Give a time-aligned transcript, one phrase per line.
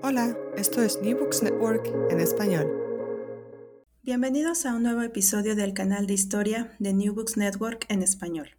[0.00, 2.70] Hola, esto es New Books Network en español.
[4.04, 8.50] Bienvenidos a un nuevo episodio del canal de historia de New Books Network en español.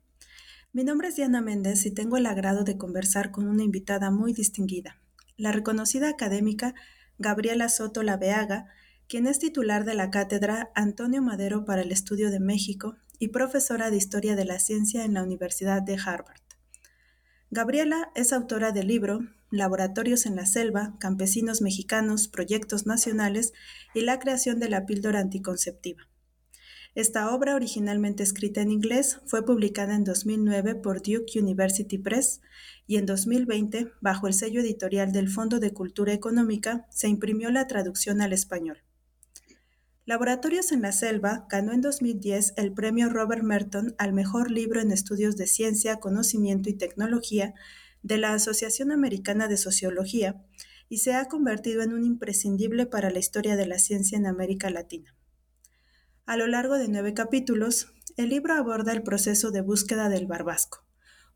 [0.73, 4.33] Mi nombre es Diana Méndez y tengo el agrado de conversar con una invitada muy
[4.33, 4.99] distinguida,
[5.37, 6.75] la reconocida académica
[7.19, 8.67] Gabriela Soto Laveaga,
[9.07, 13.89] quien es titular de la cátedra Antonio Madero para el Estudio de México y profesora
[13.91, 16.41] de Historia de la Ciencia en la Universidad de Harvard.
[17.49, 19.21] Gabriela es autora del libro
[19.51, 23.53] Laboratorios en la Selva, Campesinos Mexicanos, Proyectos Nacionales
[23.93, 26.07] y la creación de la píldora anticonceptiva.
[26.95, 32.41] Esta obra, originalmente escrita en inglés, fue publicada en 2009 por Duke University Press
[32.87, 37.67] y en 2020, bajo el sello editorial del Fondo de Cultura Económica, se imprimió la
[37.67, 38.83] traducción al español.
[40.05, 44.91] Laboratorios en la Selva ganó en 2010 el premio Robert Merton al mejor libro en
[44.91, 47.53] estudios de ciencia, conocimiento y tecnología
[48.03, 50.43] de la Asociación Americana de Sociología
[50.89, 54.69] y se ha convertido en un imprescindible para la historia de la ciencia en América
[54.69, 55.15] Latina.
[56.25, 60.85] A lo largo de nueve capítulos, el libro aborda el proceso de búsqueda del barbasco,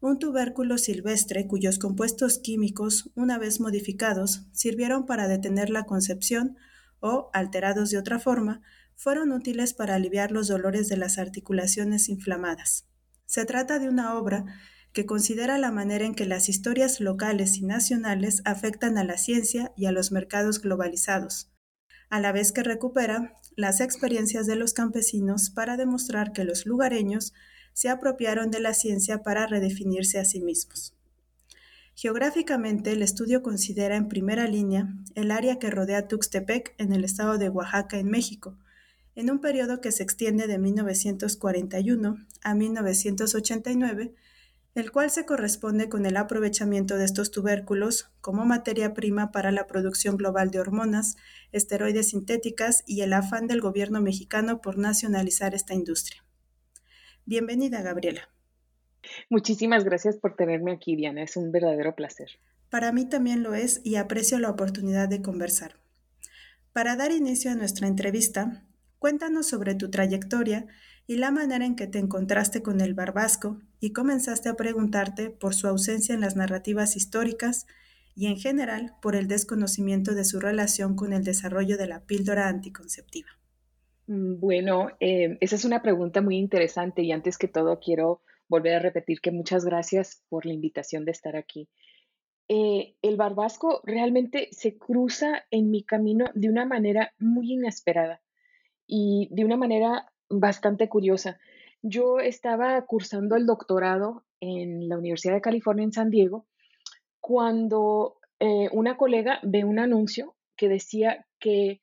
[0.01, 6.57] un tubérculo silvestre cuyos compuestos químicos, una vez modificados, sirvieron para detener la concepción
[6.99, 8.61] o, alterados de otra forma,
[8.95, 12.85] fueron útiles para aliviar los dolores de las articulaciones inflamadas.
[13.25, 14.45] Se trata de una obra
[14.93, 19.73] que considera la manera en que las historias locales y nacionales afectan a la ciencia
[19.75, 21.51] y a los mercados globalizados,
[22.09, 27.33] a la vez que recupera las experiencias de los campesinos para demostrar que los lugareños
[27.73, 30.95] se apropiaron de la ciencia para redefinirse a sí mismos.
[31.95, 37.37] Geográficamente, el estudio considera en primera línea el área que rodea Tuxtepec en el estado
[37.37, 38.57] de Oaxaca, en México,
[39.15, 44.15] en un periodo que se extiende de 1941 a 1989
[44.75, 49.67] el cual se corresponde con el aprovechamiento de estos tubérculos como materia prima para la
[49.67, 51.15] producción global de hormonas,
[51.51, 56.23] esteroides sintéticas y el afán del gobierno mexicano por nacionalizar esta industria.
[57.25, 58.29] Bienvenida, Gabriela.
[59.29, 61.23] Muchísimas gracias por tenerme aquí, Diana.
[61.23, 62.29] Es un verdadero placer.
[62.69, 65.75] Para mí también lo es y aprecio la oportunidad de conversar.
[66.71, 68.65] Para dar inicio a nuestra entrevista,
[68.97, 70.65] cuéntanos sobre tu trayectoria
[71.07, 75.53] y la manera en que te encontraste con el barbasco y comenzaste a preguntarte por
[75.53, 77.67] su ausencia en las narrativas históricas
[78.15, 82.47] y en general por el desconocimiento de su relación con el desarrollo de la píldora
[82.47, 83.29] anticonceptiva.
[84.07, 88.75] Mm, bueno, eh, esa es una pregunta muy interesante y antes que todo quiero volver
[88.75, 91.69] a repetir que muchas gracias por la invitación de estar aquí.
[92.49, 98.21] Eh, el barbasco realmente se cruza en mi camino de una manera muy inesperada
[98.85, 101.39] y de una manera bastante curiosa.
[101.81, 106.45] Yo estaba cursando el doctorado en la Universidad de California en San Diego
[107.19, 111.81] cuando eh, una colega ve un anuncio que decía que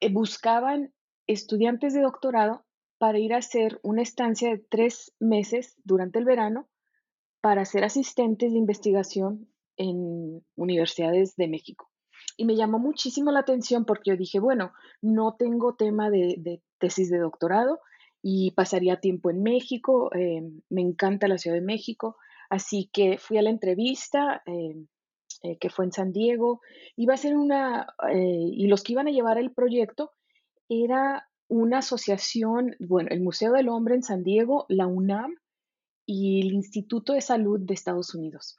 [0.00, 0.92] eh, buscaban
[1.26, 2.64] estudiantes de doctorado
[2.98, 6.68] para ir a hacer una estancia de tres meses durante el verano
[7.40, 11.90] para ser asistentes de investigación en universidades de México.
[12.36, 17.10] Y me llamó muchísimo la atención porque yo dije, bueno, no tengo tema de, tesis
[17.10, 17.80] de doctorado
[18.22, 22.16] y pasaría tiempo en México, eh, me encanta la Ciudad de México,
[22.50, 24.84] así que fui a la entrevista eh,
[25.42, 26.60] eh, que fue en San Diego,
[26.96, 30.12] iba a ser una, y los que iban a llevar el proyecto
[30.68, 35.36] era una asociación, bueno, el Museo del Hombre en San Diego, la UNAM
[36.04, 38.58] y el Instituto de Salud de Estados Unidos.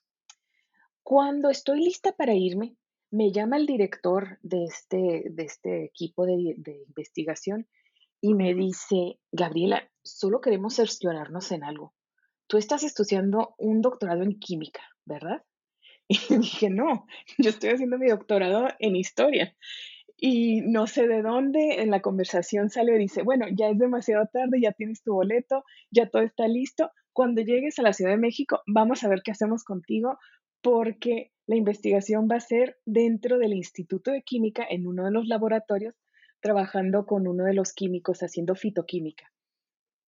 [1.04, 2.76] Cuando estoy lista para irme,
[3.12, 6.56] me llama el director de este, de este equipo de,
[6.88, 7.68] investigación
[8.20, 11.94] y me dice, Gabriela, solo queremos cerciorarnos en algo.
[12.48, 15.44] Tú estás estudiando un doctorado en química, ¿verdad?
[16.10, 17.06] Y dije, no,
[17.38, 19.56] yo estoy haciendo mi doctorado en historia.
[20.16, 24.26] Y no sé de dónde en la conversación sale y dice, bueno, ya es demasiado
[24.32, 26.92] tarde, ya tienes tu boleto, ya todo está listo.
[27.14, 30.18] Cuando llegues a la Ciudad de México, vamos a ver qué hacemos contigo
[30.62, 35.28] porque la investigación va a ser dentro del Instituto de Química en uno de los
[35.28, 35.96] laboratorios,
[36.42, 39.32] trabajando con uno de los químicos haciendo fitoquímica.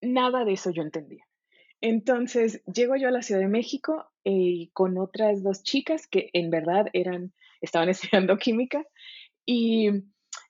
[0.02, 1.24] Nada de eso yo entendía.
[1.80, 6.50] Entonces, llego yo a la Ciudad de México eh, con otras dos chicas que en
[6.50, 7.32] verdad eran,
[7.62, 7.88] estaban
[8.28, 8.84] estudiando química
[9.46, 9.88] y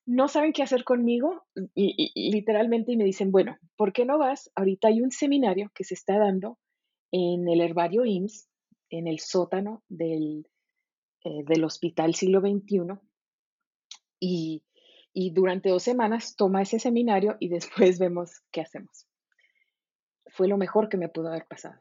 [0.07, 4.51] no saben qué hacer conmigo y, literalmente y me dicen, bueno, ¿por qué no vas?
[4.57, 6.59] Ahorita hay un seminario que se está dando
[7.13, 8.49] en el herbario IMSS,
[8.91, 10.47] en el sótano del,
[11.25, 12.99] eh, del Hospital Siglo XXI
[14.19, 14.63] y,
[15.13, 19.07] y durante dos semanas toma ese seminario y después vemos qué hacemos
[20.31, 21.81] fue lo mejor que me pudo haber pasado,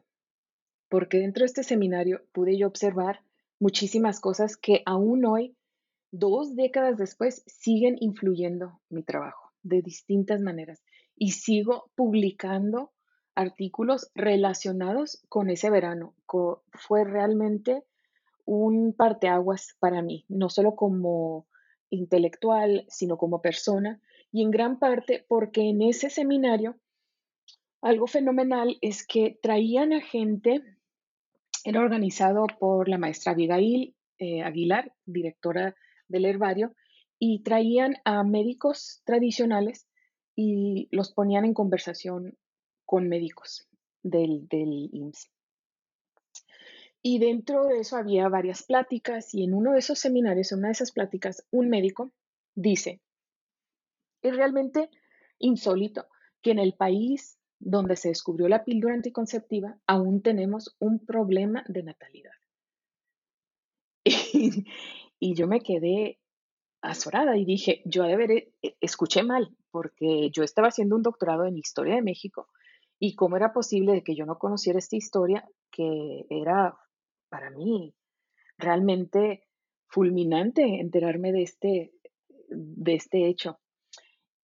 [0.88, 3.20] porque dentro de este seminario pude yo observar
[3.58, 5.56] muchísimas cosas que aún hoy,
[6.10, 10.82] dos décadas después, siguen influyendo mi trabajo de distintas maneras
[11.16, 12.92] y sigo publicando
[13.34, 16.14] artículos relacionados con ese verano.
[16.72, 17.84] fue realmente
[18.50, 21.46] un parteaguas para mí, no solo como
[21.88, 24.00] intelectual, sino como persona,
[24.32, 26.74] y en gran parte porque en ese seminario
[27.80, 30.64] algo fenomenal es que traían a gente,
[31.64, 35.76] era organizado por la maestra Abigail eh, Aguilar, directora
[36.08, 36.74] del herbario,
[37.20, 39.86] y traían a médicos tradicionales
[40.34, 42.36] y los ponían en conversación
[42.84, 43.68] con médicos
[44.02, 45.30] del, del IMSS.
[47.02, 50.68] Y dentro de eso había varias pláticas y en uno de esos seminarios, en una
[50.68, 52.12] de esas pláticas, un médico
[52.54, 53.00] dice,
[54.22, 54.90] es realmente
[55.38, 56.06] insólito
[56.42, 61.82] que en el país donde se descubrió la píldora anticonceptiva, aún tenemos un problema de
[61.82, 62.32] natalidad.
[65.22, 66.18] Y, yo me quedé
[66.80, 71.44] azorada y dije, yo de ver, e, escuché mal, porque yo estaba haciendo un doctorado
[71.44, 72.48] en historia de México
[72.98, 76.74] y cómo era posible que yo no conociera esta historia que era
[77.30, 77.94] para mí
[78.58, 79.44] realmente
[79.86, 81.92] fulminante enterarme de este,
[82.48, 83.58] de este hecho.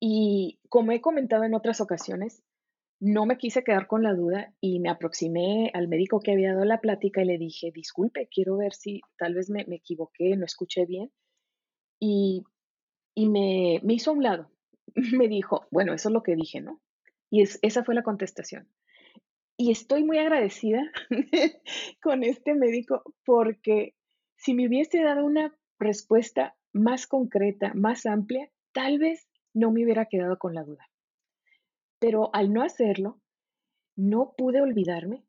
[0.01, 2.43] Y como he comentado en otras ocasiones,
[2.99, 6.65] no me quise quedar con la duda y me aproximé al médico que había dado
[6.65, 10.87] la plática y le dije, disculpe, quiero ver si tal vez me, equivoqué, no escuché
[10.87, 11.13] bien.
[12.01, 12.45] Y,
[13.17, 14.51] me, hizo a un lado.
[15.13, 16.81] Me dijo, bueno, eso es lo que dije, ¿no?
[17.31, 18.69] Y esa fue la contestación.
[19.57, 20.83] Y estoy muy agradecida
[22.03, 23.95] con este médico porque
[24.37, 30.07] si me hubiese dado una respuesta más concreta, más amplia, tal vez no me hubiera
[30.07, 30.87] quedado con la duda.
[31.99, 33.21] Pero al no hacerlo,
[33.97, 35.25] no pude olvidarme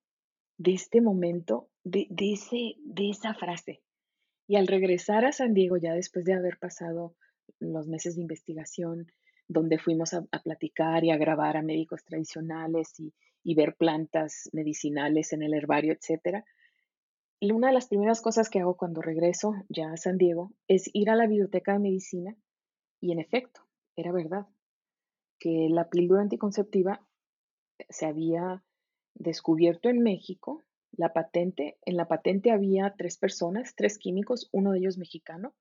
[0.57, 3.81] de este momento, de, ese, de esa frase.
[4.47, 7.15] Y al regresar a San Diego, ya después de haber pasado
[7.59, 9.07] los meses de investigación,
[9.47, 13.13] donde fuimos a, platicar y a grabar a médicos tradicionales y,
[13.43, 16.43] y, ver plantas medicinales en el herbario, etc.
[17.41, 21.09] Una de las primeras cosas que hago cuando regreso ya a San Diego es ir
[21.09, 22.35] a la biblioteca de medicina
[22.99, 23.61] y en efecto,
[23.95, 24.47] era verdad
[25.39, 27.05] que la píldora anticonceptiva
[27.89, 28.63] se había
[29.13, 34.79] descubierto en México, la patente, en la patente había tres personas, tres químicos, uno de
[34.79, 35.53] ellos mexicano,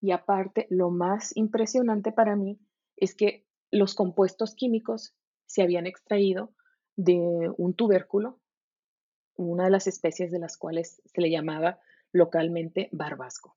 [0.00, 2.58] y aparte, lo más impresionante para mí
[3.02, 5.16] es que los compuestos químicos
[5.46, 6.54] se habían extraído
[6.94, 8.40] de un tubérculo,
[9.34, 11.80] una de las especies de las cuales se le llamaba
[12.12, 13.56] localmente barbasco.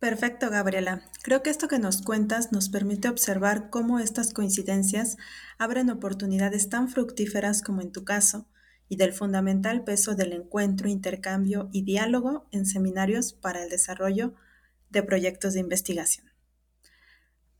[0.00, 1.02] Perfecto, Gabriela.
[1.22, 5.18] Creo que esto que nos cuentas nos permite observar cómo estas coincidencias
[5.56, 8.48] abren oportunidades tan fructíferas como en tu caso
[8.88, 14.34] y del fundamental peso del encuentro, intercambio y diálogo en seminarios para el desarrollo
[14.88, 16.29] de proyectos de investigación.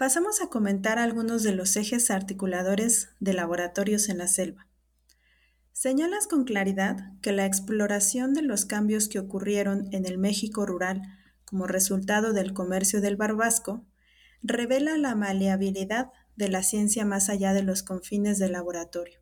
[0.01, 4.67] Pasamos a comentar algunos de los ejes articuladores de laboratorios en la selva.
[5.73, 11.03] Señalas con claridad que la exploración de los cambios que ocurrieron en el México rural
[11.45, 13.85] como resultado del comercio del barbasco,
[14.43, 19.21] revela la maleabilidad de la ciencia más allá de los confines del laboratorio.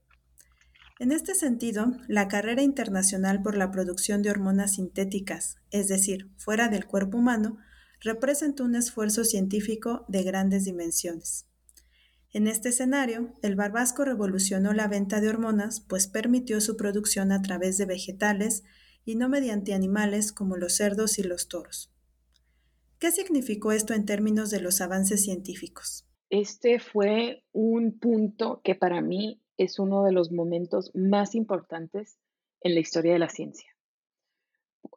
[1.01, 6.69] En este sentido, la carrera internacional por la producción de hormonas sintéticas, es decir, fuera
[6.69, 7.59] del cuerpo humano,
[8.01, 11.47] representa un esfuerzo científico de grandes dimensiones.
[12.33, 17.41] En este escenario, el barbasco revolucionó la venta de hormonas, pues permitió su producción a
[17.41, 18.65] través de vegetales
[19.05, 21.91] y no mediante animales como los cerdos y los toros.
[22.99, 26.07] ¿Qué significó esto en términos de los avances científicos?
[26.31, 32.19] Este fue un punto que para mí es uno de los momentos más importantes
[32.61, 33.78] en la historia de la ciencia.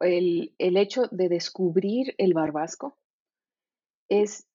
[0.00, 2.96] El, el hecho de descubrir el barbasco
[4.08, 4.46] es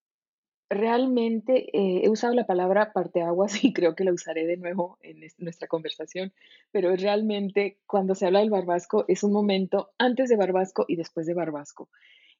[0.70, 5.22] realmente, eh, he usado la palabra parteaguas y creo que la usaré de nuevo en
[5.38, 6.34] nuestra conversación,
[6.72, 11.26] pero realmente cuando se habla del barbasco es un momento antes de barbasco y después
[11.26, 11.90] de barbasco.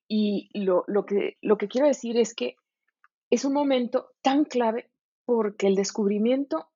[0.10, 2.56] Y lo, que, lo que quiero decir es que
[3.30, 4.90] es un momento tan clave
[5.26, 6.70] porque el descubrimiento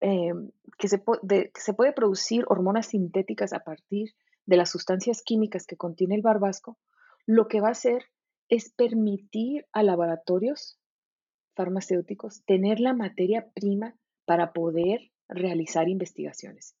[0.00, 0.32] eh,
[0.78, 5.76] que, se, que se puede producir hormonas sintéticas a partir de las sustancias químicas que
[5.76, 6.78] contiene el barbasco,
[7.26, 8.04] lo que va a hacer
[8.48, 10.78] es permitir a laboratorios
[11.54, 16.76] farmacéuticos tener la materia prima para poder realizar investigaciones.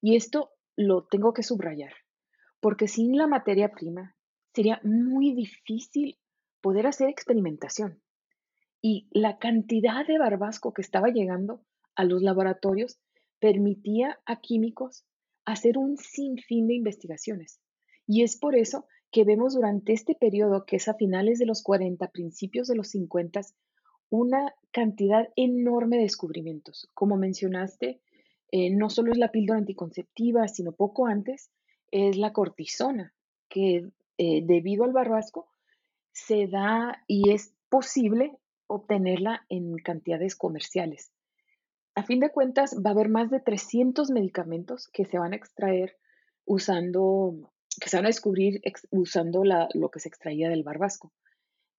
[0.00, 1.92] Y esto lo tengo que subrayar,
[2.60, 4.16] porque sin la materia prima
[4.54, 6.18] sería muy difícil
[6.60, 8.02] poder hacer experimentación.
[8.80, 11.64] Y la cantidad de barbasco que estaba llegando
[11.96, 12.98] a los laboratorios
[13.40, 15.04] permitía a químicos
[15.44, 17.60] hacer un sinfín de investigaciones.
[18.06, 21.62] Y es por eso que vemos durante este periodo, que es a finales de los
[21.62, 23.40] 40, principios de los 50,
[24.10, 26.90] una cantidad enorme de descubrimientos.
[26.94, 28.00] Como mencionaste,
[28.50, 31.50] eh, no solo es la píldora anticonceptiva, sino poco antes
[31.90, 33.14] es la cortisona,
[33.48, 35.48] que eh, debido al barbasco
[36.12, 38.36] se da y es posible
[38.66, 41.13] obtenerla en cantidades comerciales.
[41.94, 45.36] A fin de cuentas, va a haber más de 300 medicamentos que se van a
[45.36, 45.96] extraer
[46.44, 48.60] usando que se van a descubrir
[48.90, 51.12] usando lo que se extraía del barbasco.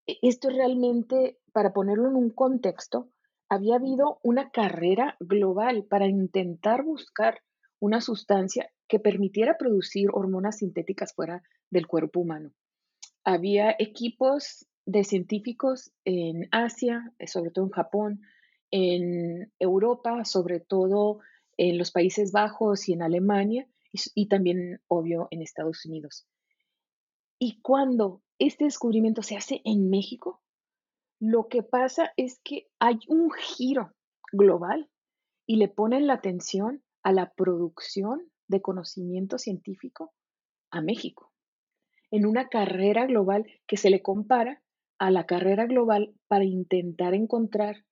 [0.08, 3.10] E, esto realmente, para ponerlo en un contexto,
[3.50, 7.40] había habido una carrera global para intentar buscar
[7.80, 12.52] una sustancia que permitiera producir hormonas sintéticas fuera del cuerpo humano.
[13.24, 18.22] Había equipos de científicos en Asia, eh, sobre todo en Japón,
[18.72, 21.20] en Europa, sobre todo
[21.58, 23.68] en los Países Bajos y en Alemania,
[24.14, 26.28] y, también, obvio, en Estados Unidos.
[27.40, 30.42] Y cuando este descubrimiento se hace en México,
[31.20, 33.94] lo que pasa es que hay un giro
[34.32, 34.90] global
[35.46, 40.14] y le ponen la atención a la producción de conocimiento científico
[40.72, 41.32] a México,
[42.12, 44.62] en una carrera global que se le compara
[44.98, 47.86] a la carrera global para intentar encontrar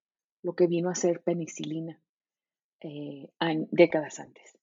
[0.43, 1.99] lo que vino a ser penicilina
[2.81, 3.29] eh,
[3.71, 4.57] décadas antes.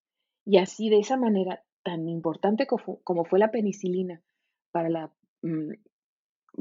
[0.45, 4.23] Y así, de esa manera, tan importante como fue la penicilina
[4.71, 5.73] para la, mm,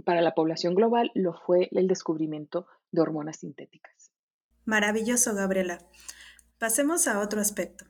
[0.06, 4.12] para la población global, lo fue el descubrimiento de hormonas sintéticas.
[4.66, 5.80] Maravilloso, Gabriela.
[6.58, 7.86] Pasemos a otro aspecto.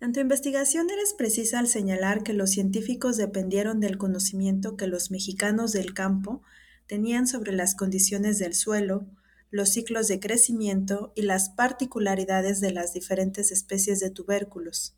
[0.00, 5.10] En tu investigación eres precisa al señalar que los científicos dependieron del conocimiento que los
[5.10, 6.42] mexicanos del campo
[6.86, 9.06] tenían sobre las condiciones del suelo,
[9.50, 14.96] los ciclos de crecimiento y las particularidades de las diferentes especies de tubérculos.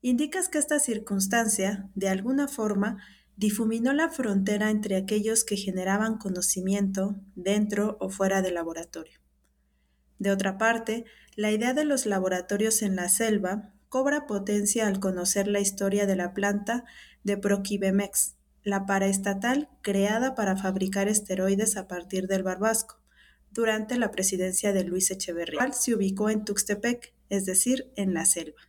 [0.00, 2.98] Indicas que esta circunstancia, de alguna forma,
[3.36, 9.20] difuminó la frontera entre aquellos que generaban conocimiento dentro o fuera del laboratorio.
[10.18, 11.04] De otra parte,
[11.36, 16.16] la idea de los laboratorios en la selva cobra potencia al conocer la historia de
[16.16, 16.84] la planta
[17.22, 18.34] de Proquibemex,
[18.64, 23.00] la paraestatal creada para fabricar esteroides a partir del barbasco,
[23.58, 28.60] durante la presidencia de Luis Echeverría, se ubicó en Tuxtepec, es decir, en la selva.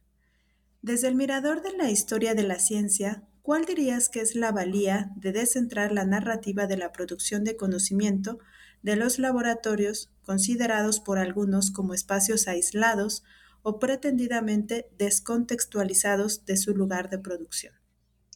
[0.82, 5.12] Desde el mirador de la historia de la ciencia, ¿cuál dirías que es la valía
[5.16, 8.40] de descentrar la narrativa de la producción de conocimiento
[8.82, 13.24] de los laboratorios, considerados por algunos como espacios aislados
[13.62, 17.76] o pretendidamente descontextualizados de su lugar de producción?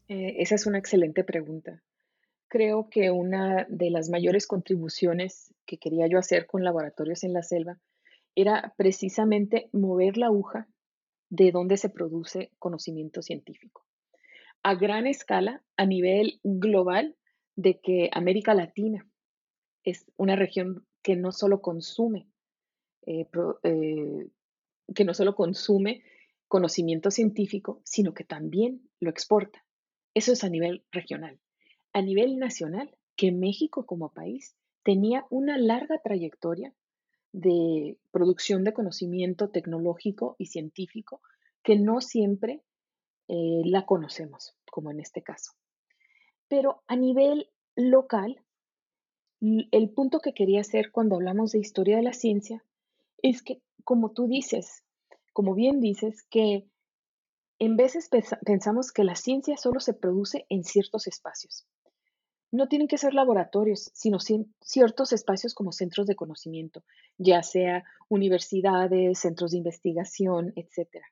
[0.07, 1.81] Eh, esa es una excelente pregunta.
[2.53, 7.41] Creo que una de las mayores contribuciones que quería yo hacer con laboratorios en la
[7.41, 7.79] selva
[8.35, 10.69] era precisamente mover la aguja
[11.31, 13.87] de dónde se produce conocimiento científico.
[14.61, 17.15] A gran escala, a nivel global,
[17.55, 19.03] de que América Latina
[19.83, 22.27] es una región que no solo consume,
[23.07, 23.27] eh,
[23.63, 24.27] eh,
[24.93, 26.03] que no solo consume
[26.47, 29.65] conocimiento científico, sino que también lo exporta.
[30.13, 31.39] Eso es a nivel regional.
[31.93, 36.73] A nivel nacional, que México como país tenía una larga trayectoria
[37.31, 41.21] de producción de conocimiento tecnológico y científico
[41.61, 42.63] que no siempre
[43.27, 45.53] eh, la conocemos, como en este caso.
[46.47, 48.41] Pero a nivel local,
[49.39, 52.63] el punto que quería hacer cuando hablamos de historia de la ciencia
[53.21, 54.83] es que, como tú dices,
[55.31, 56.67] como bien dices, que
[57.59, 58.09] en veces
[58.45, 61.67] pensamos que la ciencia solo se produce en ciertos espacios
[62.53, 66.83] no tienen que ser laboratorios, sino ciertos espacios como centros de conocimiento,
[67.17, 71.03] ya sea universidades, centros de investigación, etc.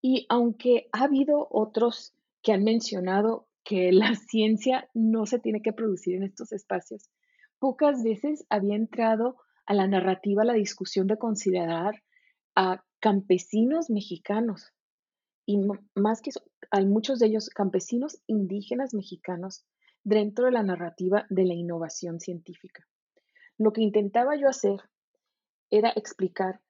[0.00, 5.72] Y aunque ha habido otros que han mencionado que la ciencia no se tiene que
[5.72, 7.10] producir en estos espacios.
[7.58, 12.04] Pocas veces había entrado a la narrativa la discusión de considerar
[12.54, 14.72] a campesinos mexicanos
[15.46, 15.58] y
[15.94, 19.64] más que eso, hay muchos de ellos campesinos indígenas mexicanos
[20.04, 22.86] dentro de la narrativa de la innovación científica.
[23.58, 24.80] Lo que intentaba yo hacer
[25.70, 26.60] era explicar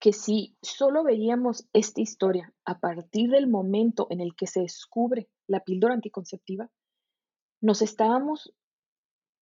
[0.00, 5.28] que si solo veíamos esta historia a partir del momento en el que se descubre
[5.46, 6.68] la píldora anticonceptiva,
[7.60, 8.52] nos estábamos,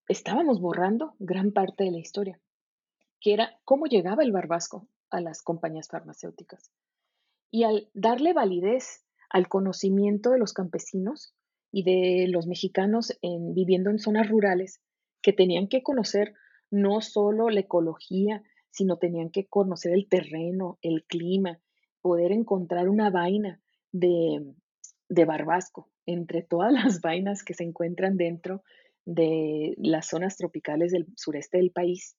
[0.07, 2.39] estábamos borrando gran parte de la historia,
[3.21, 6.71] que era cómo llegaba el barbasco a las compañías farmacéuticas.
[7.51, 11.35] Y al darle validez al conocimiento de los campesinos
[11.73, 14.81] y de los mexicanos en, viviendo en zonas rurales,
[15.23, 16.35] que tenían que conocer
[16.71, 21.61] no solo la ecología, sino tenían que conocer el terreno, el clima,
[22.01, 23.61] poder encontrar una vaina
[23.93, 24.55] de,
[25.09, 28.63] de barbasco entre todas las vainas que se encuentran dentro
[29.05, 32.17] de las zonas tropicales del sureste del país.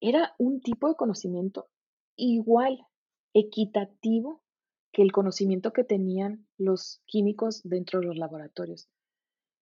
[0.00, 1.68] Era un tipo de conocimiento
[2.16, 2.86] igual,
[3.34, 4.42] equitativo
[4.92, 8.88] que el conocimiento que tenían los químicos dentro de los laboratorios,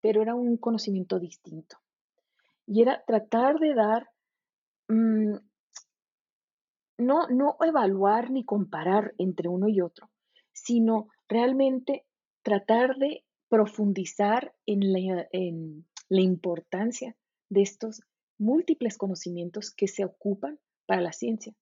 [0.00, 1.78] pero era un conocimiento distinto.
[2.66, 4.10] Y era tratar de dar
[4.88, 5.36] mm,
[6.98, 10.10] no, no evaluar ni comparar entre uno y otro,
[10.52, 12.04] sino realmente
[12.42, 17.16] tratar de profundizar en la, en la importancia
[17.48, 18.02] de estos
[18.38, 21.54] múltiples conocimientos que se ocupan para la ciencia,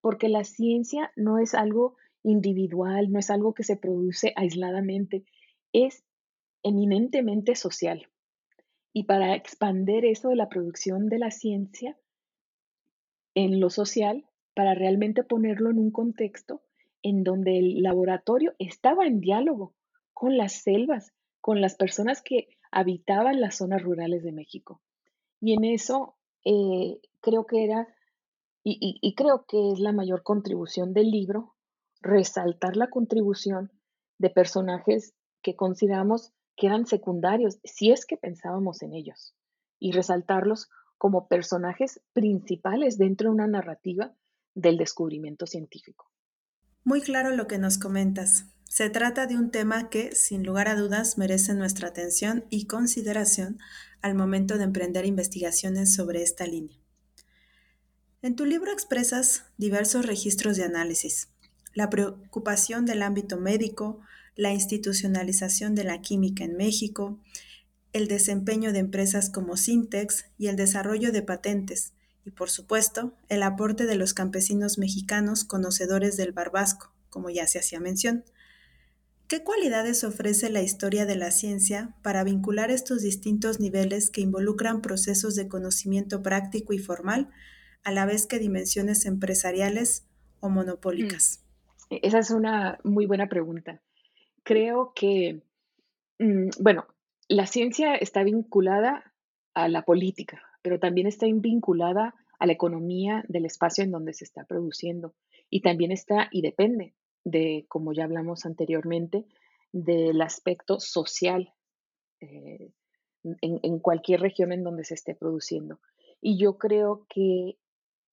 [0.00, 1.96] porque la ciencia no es algo
[2.26, 5.24] individual, no es algo que se produce aisladamente,
[5.72, 6.04] es
[6.62, 8.08] eminentemente social.
[8.92, 11.96] Y para expander eso de la producción de la ciencia
[13.34, 16.62] en lo social, para realmente ponerlo en un contexto
[17.02, 19.74] en donde el laboratorio estaba en diálogo
[20.14, 24.80] con las selvas, con las personas que habitaban las zonas rurales de México.
[25.40, 27.86] Y en eso eh, creo que era,
[28.64, 31.55] y, creo que es la mayor contribución del libro,
[32.06, 33.72] resaltar la contribución
[34.18, 39.34] de personajes que consideramos que eran secundarios, si es que pensábamos en ellos,
[39.78, 44.14] y resaltarlos como personajes principales dentro de una narrativa
[44.54, 46.10] del descubrimiento científico.
[46.82, 48.46] Muy claro lo que nos comentas.
[48.64, 53.58] Se trata de un tema que, sin lugar a dudas, merece nuestra atención y consideración
[54.00, 56.78] al momento de emprender investigaciones sobre esta línea.
[58.22, 61.28] En tu libro expresas diversos registros de análisis,
[61.76, 64.00] la preocupación del ámbito médico,
[64.34, 67.20] la institucionalización de la química en México,
[67.92, 71.92] el desempeño de empresas como Sintex y el desarrollo de patentes,
[72.24, 77.58] y por supuesto el aporte de los campesinos mexicanos conocedores del barbasco, como ya se
[77.58, 78.24] hacía mención.
[79.28, 84.80] ¿Qué cualidades ofrece la historia de la ciencia para vincular estos distintos niveles que involucran
[84.80, 87.28] procesos de conocimiento práctico y formal,
[87.84, 90.04] a la vez que dimensiones empresariales
[90.40, 91.40] o monopólicas?
[91.42, 91.45] Mm.
[91.90, 93.80] E-, esa es una muy buena pregunta.
[94.42, 95.42] Creo que,
[96.18, 96.86] mm, bueno,
[97.28, 99.12] la ciencia está vinculada
[99.54, 104.24] a la política, pero también está vinculada a la economía del espacio en donde se
[104.24, 105.14] está produciendo.
[105.50, 106.94] Y también está y depende
[107.24, 109.24] de, como ya hablamos anteriormente,
[109.72, 111.52] del aspecto social
[112.20, 112.70] eh,
[113.40, 115.80] en, cualquier región en donde se esté produciendo.
[116.20, 117.58] Y yo creo que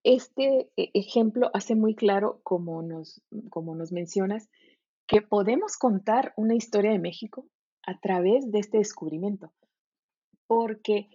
[0.03, 4.49] este e, ejemplo hace muy claro, como nos, como nos mencionas,
[5.07, 7.47] que podemos contar una historia de México
[7.85, 9.51] a través de este descubrimiento.
[10.47, 11.09] Porque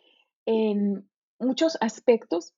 [0.46, 2.54] en muchos aspectos,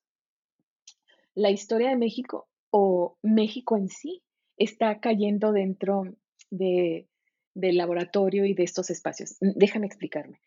[1.34, 4.22] la historia de México o México en sí
[4.56, 6.02] está cayendo dentro
[6.50, 7.08] de,
[7.54, 9.36] del laboratorio y de estos espacios.
[9.40, 10.40] Déjame explicarme.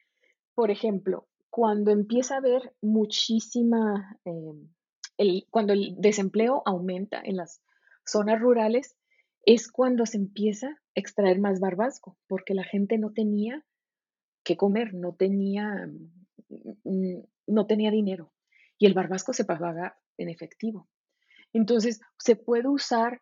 [0.56, 4.70] Por ejemplo, cuando empieza a haber muchísima, em,
[5.50, 7.62] cuando el desempleo aumenta en las
[8.06, 8.96] zonas rurales,
[9.46, 13.64] es cuando se empieza a extraer más barbasco, porque la gente no tenía
[14.44, 15.88] que comer, no tenía
[16.84, 18.32] mm, no tenía dinero
[18.78, 20.88] y el barbasco se pagaba en efectivo.
[21.54, 23.22] Entonces, se puede usar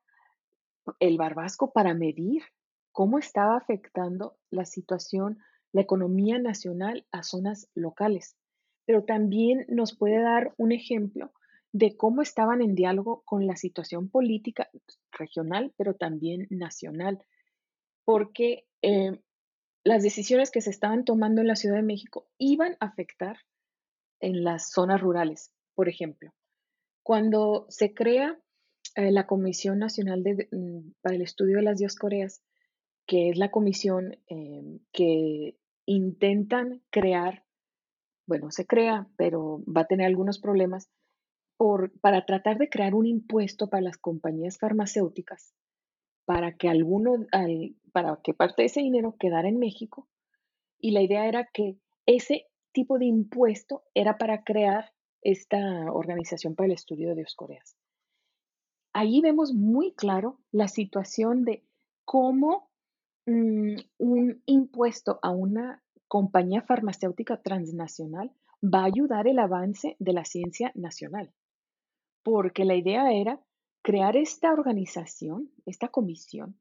[1.00, 2.44] el barbasco para medir
[2.92, 5.40] cómo estaba afectando la situación,
[5.72, 8.36] la economía nacional a zonas locales,
[8.86, 11.32] pero también nos puede dar un ejemplo
[11.74, 14.70] de cómo estaban en diálogo con la situación política
[15.12, 17.24] regional, pero también nacional,
[18.04, 19.20] porque eh,
[19.84, 23.38] las decisiones que se estaban tomando en la Ciudad de México iban a afectar
[24.20, 26.32] en las zonas rurales, por ejemplo.
[27.04, 28.38] Cuando se crea
[28.96, 32.44] eh, la Comisión Nacional mm, para el Estudio de las Dioscoreas,
[33.08, 37.44] que es la comisión em, que intentan crear,
[38.28, 40.90] bueno, se crea, pero va a tener algunos problemas,
[41.62, 45.54] por, para tratar de crear un impuesto para las compañías farmacéuticas,
[46.26, 47.28] para que alguno,
[47.94, 50.10] para que parte de ese dinero quedara en México.
[50.80, 56.66] Y la idea era que ese tipo de impuesto era para crear esta organización para
[56.66, 57.78] el estudio de Dioscoreas.
[58.92, 61.64] Ahí vemos muy claro la situación de
[62.06, 62.72] cómo
[63.28, 68.32] mm, un impuesto a una compañía farmacéutica transnacional
[68.64, 71.32] va a ayudar el avance de la ciencia nacional.
[72.24, 73.40] Porque la idea era
[73.82, 76.60] crear esta organización, esta comisión,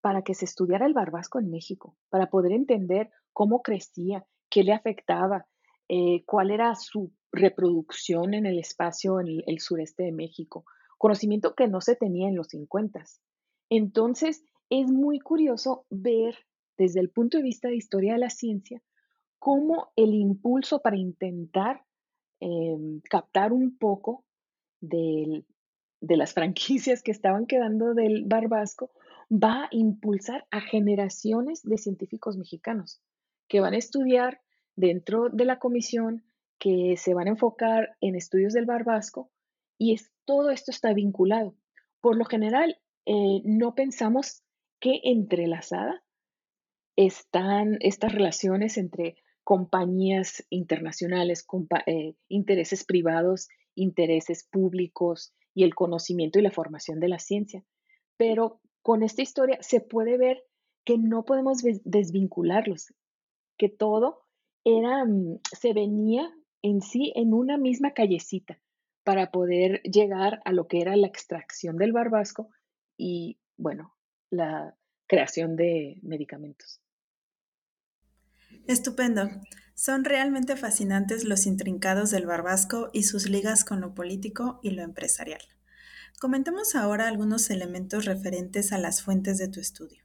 [0.00, 4.72] para que se estudiara el barbasco en México, para poder entender cómo crecía, qué le
[4.72, 5.46] afectaba,
[5.88, 10.64] eh, cuál era su reproducción en el espacio en el, sureste de México,
[10.98, 13.04] conocimiento que no se tenía en los 50.
[13.70, 16.36] Entonces, es muy curioso ver
[16.76, 18.82] desde el punto de vista de historia de la ciencia
[19.38, 21.84] cómo el impulso para intentar
[22.40, 24.24] em, captar un poco
[24.82, 25.44] de
[26.00, 28.90] las franquicias que estaban quedando del Barbasco
[29.32, 33.00] va a impulsar a generaciones de científicos mexicanos
[33.48, 34.40] que van a estudiar
[34.76, 36.24] dentro de la comisión,
[36.58, 39.30] que se van a enfocar en estudios del Barbasco
[39.78, 41.54] y todo esto está vinculado.
[42.00, 44.42] Por lo general, eh, no pensamos
[44.80, 46.02] que entrelazada
[46.96, 51.46] están estas relaciones entre compañías internacionales,
[51.86, 57.64] eh, intereses privados, intereses públicos y el conocimiento y la formación de la ciencia.
[58.16, 60.44] Pero con esta historia se puede ver
[60.84, 62.92] que no podemos desvincularlos,
[63.56, 64.22] que todo
[64.64, 66.32] era, mm, se venía
[66.62, 68.60] en sí en una misma callecita
[69.04, 72.50] para poder llegar a lo que era la extracción del barbasco
[72.96, 73.94] y, bueno,
[74.30, 74.76] la
[75.08, 76.81] creación de medicamentos.
[78.68, 79.28] Estupendo.
[79.74, 84.82] Son realmente fascinantes los intrincados del barbasco y sus ligas con lo político y lo
[84.82, 85.42] empresarial.
[86.20, 90.04] Comentemos ahora algunos elementos referentes a las fuentes de tu estudio.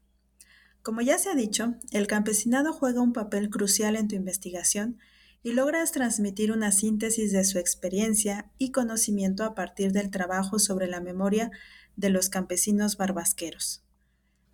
[0.81, 4.97] Como ya se ha dicho, el campesinado juega un papel crucial en tu investigación
[5.43, 10.87] y logras transmitir una síntesis de su experiencia y conocimiento a partir del trabajo sobre
[10.87, 11.51] la memoria
[11.95, 13.83] de los campesinos barbasqueros.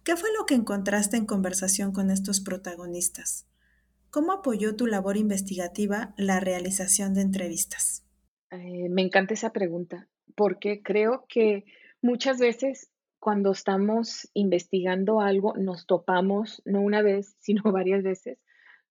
[0.03, 3.45] ¿Qué fue lo que encontraste en conversación con estos protagonistas?
[4.13, 8.05] ¿Cómo apoyó tu labor investigativa la realización de entrevistas?
[8.51, 11.65] Eh, me encanta esa pregunta porque creo que
[11.99, 18.37] muchas veces cuando estamos investigando algo nos topamos no una vez, sino varias veces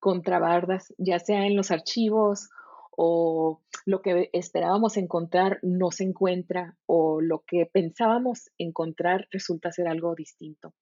[0.01, 2.51] con trabardas, ya sea en los archivos
[2.91, 9.87] o lo que esperábamos encontrar no se encuentra o lo que pensábamos encontrar resulta ser
[9.87, 10.75] algo distinto.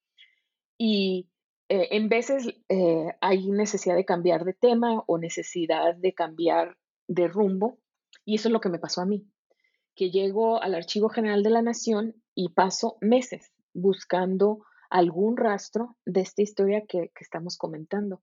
[0.79, 1.29] Y
[1.70, 7.28] eh, en veces eh, hay necesidad de cambiar de tema o necesidad de cambiar de
[7.28, 7.78] rumbo,
[8.24, 9.24] y eso es lo que me pasó a mí,
[9.94, 16.22] que llego al Archivo General de la Nación y paso meses buscando algún rastro de
[16.22, 18.20] esta historia que, estamos comentando.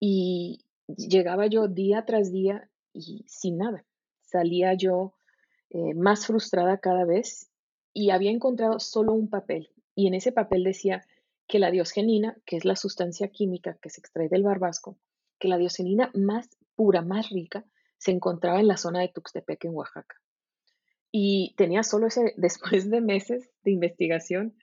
[0.00, 3.84] Y llegaba yo día tras día y sin nada.
[4.22, 5.12] Salía yo
[5.68, 7.50] eh, más frustrada cada vez
[7.92, 9.68] y había encontrado solo un papel.
[9.94, 11.04] Y en ese papel decía
[11.46, 14.98] que la diosgenina, que es la sustancia química que se extrae del barbasco,
[15.38, 17.64] que la diosgenina más pura, más rica,
[17.98, 20.16] se encontraba en la zona de Tuxtepec, en Oaxaca.
[21.10, 24.56] Y tenía solo ese, después de meses de investigación,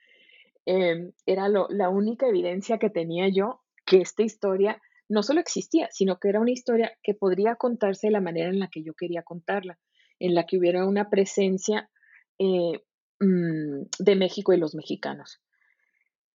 [0.66, 6.18] em, era la única evidencia que tenía yo que esta historia no solo existía, sino
[6.20, 9.22] que era una historia que podría contarse de la manera en la que yo quería
[9.22, 9.78] contarla,
[10.20, 11.90] en la que hubiera una presencia
[12.38, 12.84] eh,
[13.18, 15.40] mm, de México y los mexicanos.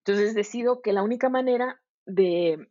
[0.05, 2.69] Entonces decido que la única manera de,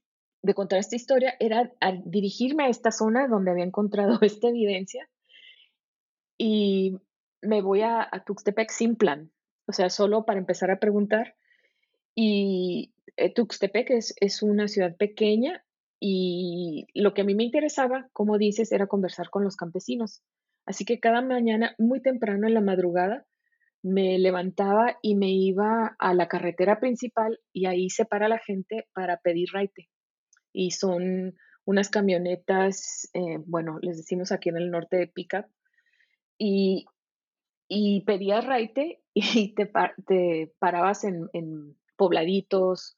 [0.55, 1.73] contar esta historia era
[2.05, 5.11] dirigirme a esta zona donde había encontrado esta evidencia
[6.39, 6.97] y
[7.43, 9.33] me voy a, Tuxtepec sin plan,
[9.67, 11.35] o sea, solo para empezar a preguntar.
[12.15, 15.65] Y eh, Tuxtepec es, es una ciudad pequeña
[15.99, 20.23] y lo que a mí me interesaba, como dices, era conversar con los campesinos.
[20.67, 23.27] Así que cada mañana, muy temprano en la madrugada,
[23.85, 28.89] me levantaba y me iba a la carretera principal y ahí se para la gente
[28.95, 29.91] para pedir raite.
[30.55, 35.45] Y son unas camionetas, eh, bueno, les decimos aquí en el norte de pickup,
[36.39, 36.87] y,
[37.69, 39.71] y pedías raite y te,
[40.07, 41.29] te parabas en,
[41.97, 42.97] pobladitos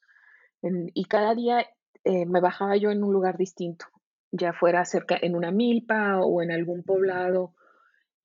[0.62, 1.66] y cada día
[2.04, 3.86] eh, me bajaba yo en un lugar distinto,
[4.32, 7.54] ya fuera cerca en una milpa o en algún poblado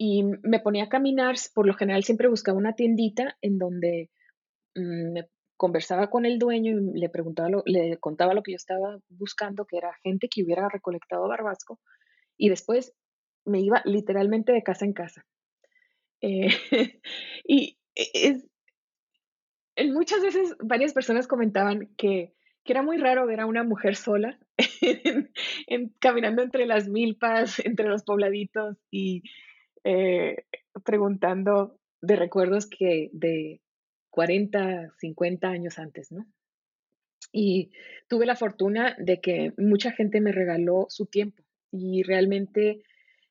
[0.04, 4.10] y me ponía a caminar, por lo general siempre buscaba una tiendita en donde
[4.74, 8.98] mm, me conversaba con el dueño y le preguntaba, le contaba lo que yo estaba
[9.10, 11.80] buscando, que era gente que hubiera recolectado barbasco,
[12.36, 12.96] y después
[13.46, 15.24] me iba literalmente de casa en casa.
[16.20, 16.48] Eh,
[17.48, 18.44] y es,
[19.86, 22.34] muchas veces varias personas comentaban que,
[22.66, 24.40] era muy raro ver a una mujer sola
[26.00, 29.24] caminando entre las milpas, entre los pobladitos y
[29.84, 30.46] eh,
[30.84, 33.62] preguntando de recuerdos que de
[34.10, 36.26] 40, 50 años antes, ¿no?
[37.32, 37.72] Y
[38.08, 42.84] tuve la fortuna de que mucha gente me regaló su tiempo y realmente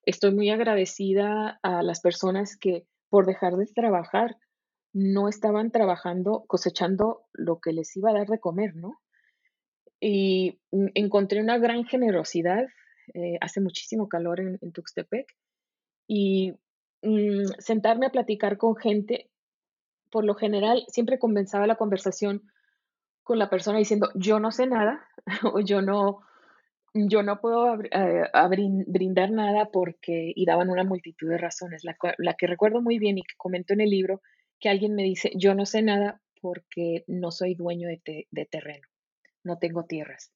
[0.07, 4.37] estoy muy agradecida a las personas que por dejar de trabajar
[4.93, 9.01] no estaban trabajando, cosechando lo que les iba a dar de comer, ¿no?
[10.01, 10.59] Y
[10.95, 12.65] encontré una gran generosidad,
[13.13, 15.27] eh, hace muchísimo calor en, en Tuxtepec,
[16.13, 16.55] y
[17.03, 19.31] mm, sentarme a platicar con gente,
[20.11, 22.51] por lo general siempre comenzaba la conversación
[23.23, 25.07] con la persona diciendo, yo no sé nada,
[25.55, 26.23] o yo no,
[26.95, 28.25] yo no puedo eh,
[28.89, 31.85] brindar nada porque, y daban una multitud de razones.
[31.85, 34.21] La, que recuerdo muy bien y que comento en el libro,
[34.59, 38.89] que alguien me dice, yo no sé nada porque no soy dueño de, de terreno,
[39.45, 40.33] no tengo tierras.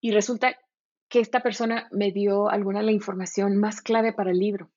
[0.00, 0.56] Y resulta
[1.12, 4.70] que esta persona me dio alguna de la información más clave para el libro,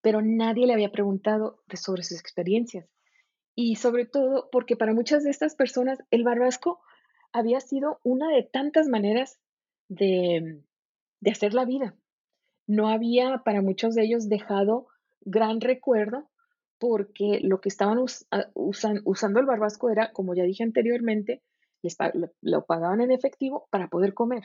[0.00, 2.88] pero nadie le había preguntado sobre sus experiencias.
[3.54, 6.80] Y sobre todo porque para muchas de estas personas el barbasco
[7.34, 9.38] había sido una de tantas maneras
[9.90, 10.62] de,
[11.30, 11.94] hacer la vida.
[12.66, 14.86] No había para muchos de ellos dejado
[15.20, 16.30] gran recuerdo
[16.78, 17.98] porque lo que estaban
[18.30, 21.42] ah, usando el barbasco era, como ya dije anteriormente,
[22.40, 24.44] lo pagaban en efectivo para poder comer.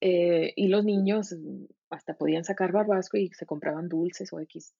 [0.00, 1.34] Eh, y los niños
[1.90, 4.74] hasta podían sacar barbasco y se compraban dulces o X.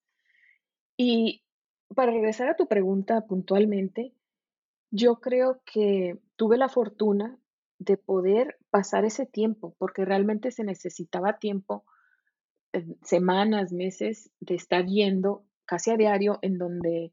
[0.97, 1.43] Y
[1.95, 4.13] para regresar a tu pregunta puntualmente,
[4.91, 7.39] yo creo que tuve la fortuna
[7.79, 11.85] de poder pasar ese tiempo, porque realmente se necesitaba tiempo,
[13.03, 17.13] semanas, meses, de estar yendo casi a diario, en donde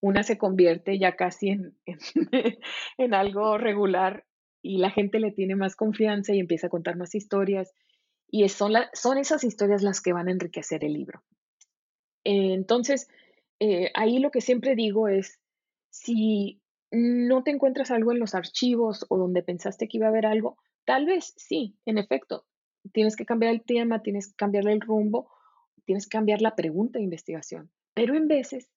[0.00, 1.76] una se convierte ya casi en,
[2.98, 4.24] en algo regular
[4.66, 7.72] y la gente le tiene más confianza y empieza a contar más historias.
[8.28, 11.22] Y son, son esas historias las que van a enriquecer el libro.
[12.24, 13.08] entonces,
[13.60, 15.40] eh, ahí lo que siempre digo es,
[15.90, 20.26] si no te encuentras algo en los archivos o donde pensaste que iba a haber
[20.26, 22.44] algo, tal vez sí, en efecto,
[22.92, 25.30] tienes que cambiar el tema, tienes que cambiarle el rumbo,
[25.84, 27.70] tienes que cambiar la pregunta de investigación.
[27.94, 28.68] Pero en veces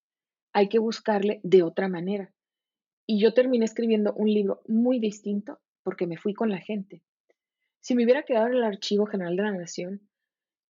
[0.53, 2.31] hay que buscarle de otra manera.
[3.07, 7.01] Y yo terminé escribiendo un libro muy distinto porque me fui con la gente.
[7.79, 10.07] Si me hubiera quedado en el Archivo General de la Nación,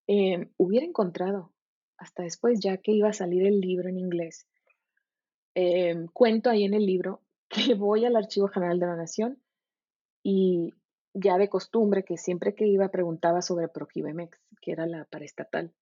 [0.06, 1.52] em, hubiera encontrado,
[1.96, 4.46] hasta después ya que iba a salir el libro en inglés,
[5.56, 7.20] em, cuento ahí en el libro
[7.72, 9.42] que voy al Archivo General de la Nación
[10.22, 10.72] y
[11.14, 15.72] ya de costumbre que siempre que iba preguntaba sobre Proquibemex, que era la paraestatal.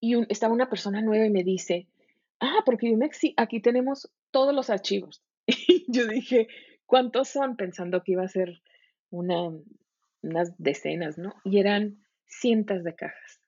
[0.00, 1.88] Y estaba una persona nueva y me dice,
[2.38, 5.22] ah, Proquibemex, sí, aquí tenemos todos los archivos.
[5.68, 6.48] Y yo dije,
[6.90, 7.54] ¿Cuántos son?
[7.54, 8.62] Pensando que iba a ser
[9.10, 9.48] una,
[10.22, 11.36] unas decenas, ¿no?
[11.44, 13.40] Y eran cientos de cajas.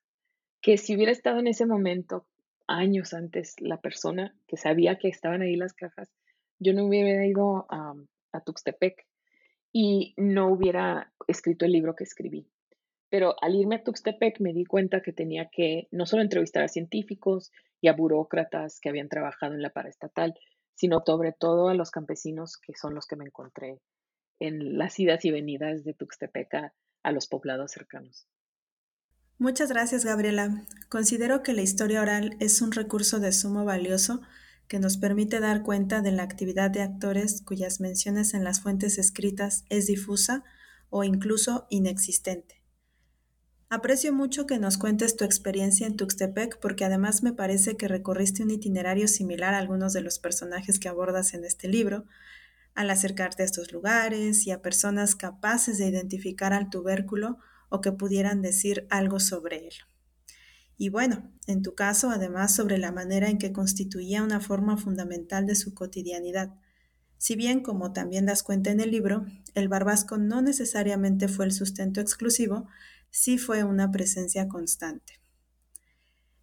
[0.60, 2.24] Que si hubiera estado en ese momento,
[2.68, 6.08] años antes, la persona que sabía que estaban ahí las cajas,
[6.60, 7.96] yo no hubiera ido a,
[8.30, 9.08] a Tuxtepec
[9.72, 12.46] y no hubiera escrito el libro que escribí.
[13.08, 16.68] Pero al irme a Tuxtepec me di cuenta que tenía que no solo entrevistar a
[16.68, 17.50] científicos
[17.80, 20.38] y a burócratas que habían trabajado en la paraestatal,
[20.74, 23.80] sino sobre todo a los campesinos que son los que me encontré
[24.38, 28.26] en las idas y venidas de Tuxtepeca a los poblados cercanos.
[29.38, 30.64] Muchas gracias, Gabriela.
[30.88, 34.20] Considero que la historia oral es un recurso de sumo valioso
[34.68, 38.98] que nos permite dar cuenta de la actividad de actores cuyas menciones en las fuentes
[38.98, 40.44] escritas es difusa
[40.90, 42.61] o incluso inexistente.
[43.74, 48.42] Aprecio mucho que nos cuentes tu experiencia en Tuxtepec porque además me parece que recorriste
[48.42, 52.04] un itinerario similar a algunos de los personajes que abordas en este libro,
[52.74, 57.38] al acercarte a estos lugares y a personas capaces de identificar al tubérculo
[57.70, 59.74] o que pudieran decir algo sobre él.
[60.76, 65.46] Y bueno, en tu caso, además, sobre la manera en que constituía una forma fundamental
[65.46, 66.50] de su cotidianidad.
[67.16, 71.52] Si bien, como también das cuenta en el libro, el barbasco no necesariamente fue el
[71.52, 72.68] sustento exclusivo,
[73.12, 75.20] sí fue una presencia constante.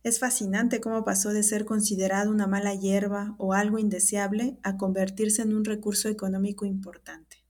[0.03, 5.41] Es fascinante cómo pasó de ser considerado una mala hierba o algo indeseable a convertirse
[5.41, 7.43] en un recurso económico importante.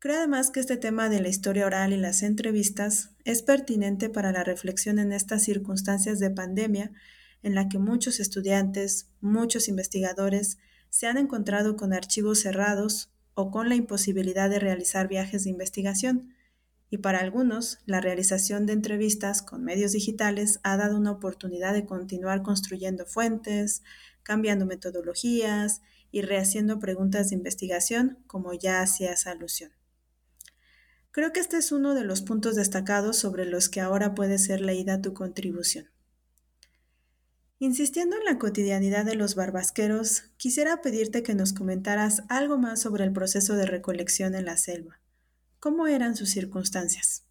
[0.00, 4.32] Creo además que este tema de la historia oral y las entrevistas es pertinente para
[4.32, 6.92] la reflexión en estas circunstancias de pandemia
[7.42, 13.68] en la que muchos estudiantes, muchos investigadores se han encontrado con archivos cerrados o con
[13.68, 16.34] la imposibilidad de realizar viajes de investigación,
[16.90, 21.84] y para algunos, la realización de entrevistas con medios digitales ha dado una oportunidad de
[21.84, 23.82] continuar construyendo fuentes,
[24.22, 29.72] cambiando metodologías y rehaciendo preguntas de investigación, como ya hacías alusión.
[31.10, 34.60] Creo que este es uno de los puntos destacados sobre los que ahora puede ser
[34.60, 35.90] leída tu contribución.
[37.58, 43.04] Insistiendo en la cotidianidad de los barbasqueros, quisiera pedirte que nos comentaras algo más sobre
[43.04, 45.00] el proceso de recolección en la selva.
[45.60, 47.24] ¿Cómo eran sus circunstancias?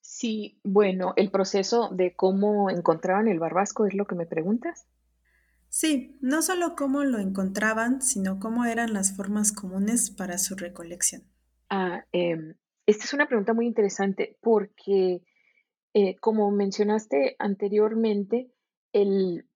[0.00, 4.86] Sí, bueno, el proceso de cómo encontraban el barbasco es lo que me preguntas.
[5.68, 11.22] Sí, no solo cómo lo encontraban, sino cómo eran las formas comunes para su recolección.
[11.70, 12.54] Ah, em,
[12.86, 15.22] esta es una pregunta muy interesante porque,
[15.94, 18.52] eh, como mencionaste anteriormente,
[18.92, 19.46] el,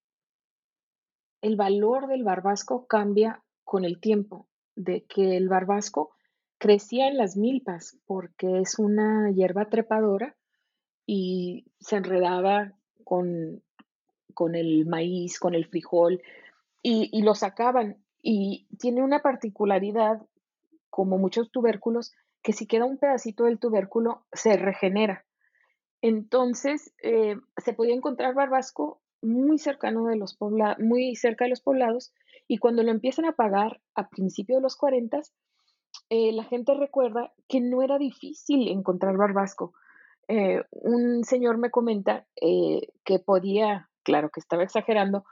[1.42, 6.15] el valor del barbasco cambia con el tiempo, de que el barbasco
[6.58, 10.36] crecía en las milpas porque es una hierba trepadora
[11.06, 12.72] y se enredaba
[13.04, 13.62] con,
[14.34, 16.22] con el maíz, con el frijol
[16.82, 17.98] y, y lo sacaban.
[18.22, 20.20] Y tiene una particularidad,
[20.90, 25.24] como muchos tubérculos, que si queda un pedacito del tubérculo, se regenera.
[26.00, 31.60] Entonces, eh, se podía encontrar barbasco muy cercano de los poblados, muy cerca de los
[31.60, 32.12] poblados,
[32.46, 35.22] y cuando lo empiezan a pagar a principios de los 40,
[36.10, 39.72] eh, la gente recuerda que no era difícil encontrar barbasco.
[40.28, 45.24] Eh, un señor me comenta eh, que podía, claro que estaba exagerando,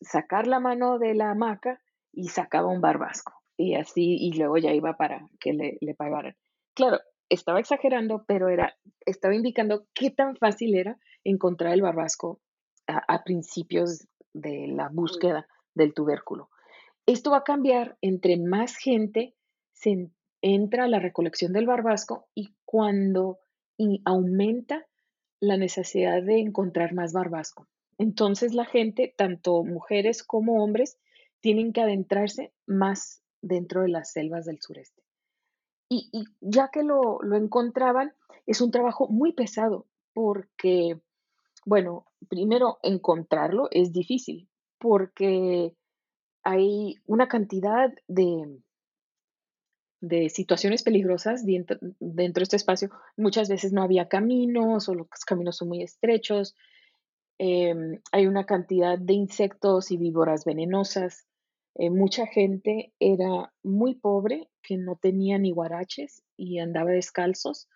[0.00, 1.80] sacar la mano de la hamaca
[2.12, 3.34] y sacaba un barbasco.
[3.56, 6.36] Y así, y luego ya iba para que le, le pagaran.
[6.74, 6.98] Claro,
[7.28, 8.74] estaba exagerando, pero era,
[9.06, 12.40] estaba indicando qué tan fácil era encontrar el barbasco
[12.86, 16.50] a, principios de la búsqueda del tubérculo.
[17.06, 19.34] Esto va a cambiar entre más gente
[19.82, 20.10] se
[20.42, 23.38] entra a la recolección del barbasco y cuando
[24.04, 24.86] aumenta
[25.40, 27.66] la necesidad de encontrar más barbasco.
[27.98, 30.98] Entonces la gente, tanto mujeres como hombres,
[31.40, 35.02] tienen que adentrarse más dentro de las selvas del sureste.
[35.88, 38.14] Y, ya que lo, lo, encontraban,
[38.46, 41.00] es un trabajo muy pesado porque
[41.64, 45.76] bueno, primero encontrarlo es difícil porque
[46.42, 48.58] hay una cantidad de,
[50.02, 52.90] de situaciones peligrosas dentro, de este espacio.
[53.16, 56.56] Muchas veces no había caminos o los caminos son muy estrechos.
[57.38, 61.24] Em, hay una cantidad de insectos y víboras venenosas.
[61.76, 67.68] Eh, mucha gente era muy pobre, que no tenía ni guaraches y andaba descalzos.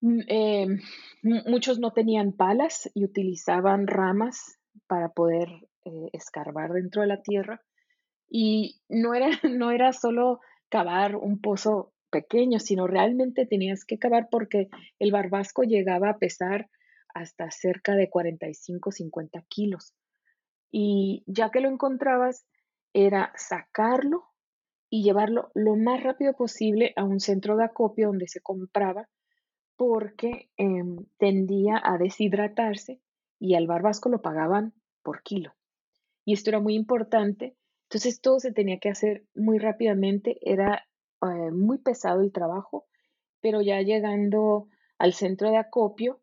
[0.00, 0.80] Mm, em,
[1.22, 5.48] muchos no tenían palas y utilizaban ramas para poder
[5.84, 7.60] eh, escarbar dentro de la tierra.
[8.30, 10.40] Y no era, no era solo
[10.72, 16.70] cavar un pozo pequeño, sino realmente tenías que cavar porque el barbasco llegaba a pesar
[17.12, 19.94] hasta cerca de 45, 50 kilos.
[20.70, 22.46] Y ya que lo encontrabas,
[22.94, 24.24] era sacarlo
[24.88, 29.10] y llevarlo lo más rápido posible a un centro de acopio donde se compraba
[29.76, 32.98] porque em, tendía a deshidratarse
[33.38, 35.52] y al barbasco lo pagaban por kilo.
[36.24, 37.56] Y esto era muy importante.
[37.92, 40.38] Entonces todo se tenía que hacer muy rápidamente.
[40.40, 40.86] Era
[41.20, 42.86] eh, muy pesado el trabajo,
[43.42, 46.22] pero ya llegando al centro de acopio,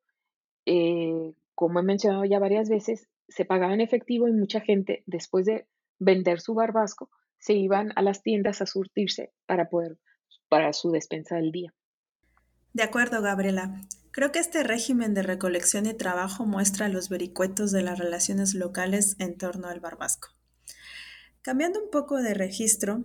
[0.66, 5.46] eh, como he mencionado ya varias veces, se pagaba en efectivo y mucha gente, después
[5.46, 5.68] de
[6.00, 10.00] vender su barbasco, se iban a las tiendas a surtirse para poder,
[10.48, 11.72] para su despensa del día.
[12.74, 13.80] De acuerdo, Gabriela.
[14.10, 19.16] Creo que este régimen de recolección y trabajo muestra los vericuetos de las relaciones locales
[19.20, 20.39] en torno al barbasco.
[21.42, 23.04] Cambiando un poco de registro,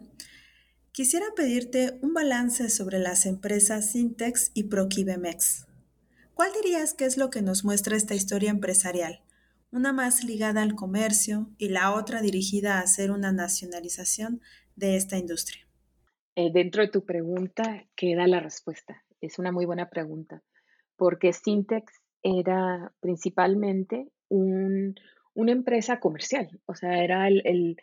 [0.91, 5.67] quisiera pedirte un balance sobre las empresas Sintex y Proquibemex.
[6.35, 9.23] ¿Cuál dirías que es lo que nos muestra esta historia empresarial?
[9.71, 14.41] Una más ligada al comercio y la otra dirigida a hacer una nacionalización
[14.75, 15.65] de esta industria.
[16.35, 19.05] Eh, dentro de tu pregunta queda la respuesta.
[19.21, 20.43] Es una muy buena pregunta,
[20.97, 21.93] porque Syntex
[22.25, 27.77] era principalmente una empresa comercial, o sea, era el,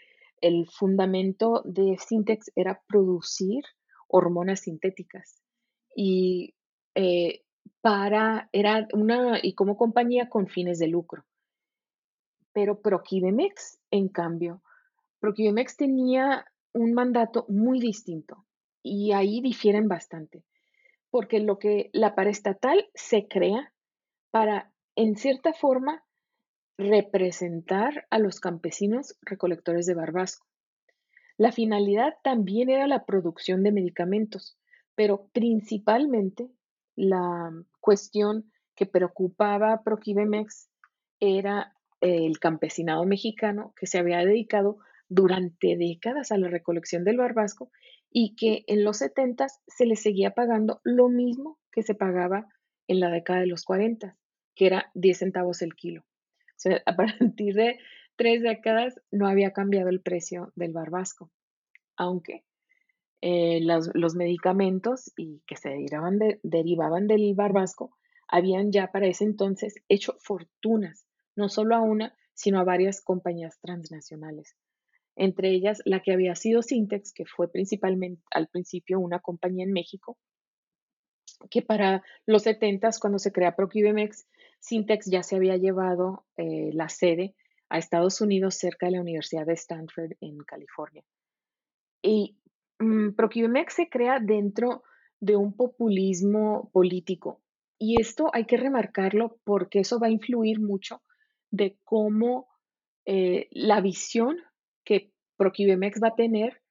[0.71, 3.63] fundamento de Syntex era producir
[4.07, 5.41] hormonas sintéticas
[5.95, 6.55] y
[6.95, 7.43] eh,
[7.81, 11.23] para, era una, y como compañía con fines de lucro.
[12.53, 14.61] Pero Proquibemex, en cambio,
[15.19, 18.45] Proquibemex tenía un mandato muy distinto
[18.83, 20.43] y ahí difieren bastante
[21.11, 23.71] porque lo que la paraestatal se crea
[24.31, 26.03] para, en cierta forma,
[26.81, 30.45] representar a los campesinos recolectores de barbasco.
[31.37, 34.57] La finalidad también era la producción de medicamentos,
[34.95, 36.49] pero principalmente
[36.95, 40.69] la cuestión que preocupaba a Proquibemex
[41.19, 47.71] era el campesinado mexicano que se había dedicado durante décadas a la recolección del barbasco
[48.09, 52.47] y que en los 70 se le seguía pagando lo mismo que se pagaba
[52.87, 54.17] en la década de los 40,
[54.55, 56.03] que era 10 centavos el kilo.
[56.85, 57.79] A partir de
[58.15, 61.31] tres décadas no había cambiado el precio del barbasco,
[61.95, 62.43] aunque
[63.21, 67.95] eh, los, medicamentos y que se derivaban, derivaban del barbasco
[68.27, 71.05] habían ya para ese entonces hecho fortunas
[71.35, 74.55] no solo a una, sino a varias compañías transnacionales.
[75.15, 79.73] Entre ellas la que había sido Syntex, que fue principalmente al principio una compañía en
[79.73, 80.17] México,
[81.49, 84.27] que para los 70 cuando se crea Proquibemex,
[84.61, 87.35] Syntex ya se había llevado eh, la sede
[87.67, 91.03] a Estados Unidos cerca de la Universidad de Stanford en California.
[92.01, 92.37] Y
[92.79, 93.13] um,
[93.69, 94.83] se crea dentro
[95.19, 97.41] de un populismo político.
[97.79, 101.01] Y esto hay que remarcarlo porque eso va a influir mucho
[101.49, 102.47] de cómo
[103.05, 104.37] eh, la visión
[104.83, 106.61] que Proquibemex va a tener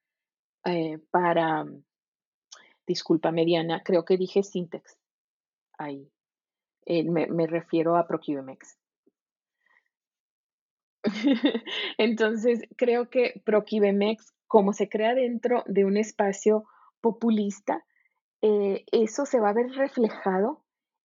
[0.63, 1.65] eh, para,
[2.87, 4.97] disculpa, Mediana, creo que dije Syntex.
[5.77, 6.09] Ahí.
[6.85, 8.77] Eh, me, refiero a Proquibemex.
[11.97, 16.65] Entonces, creo que Proquibemex, como se crea dentro de un espacio
[17.01, 17.85] populista,
[18.41, 20.63] eso se va a ver reflejado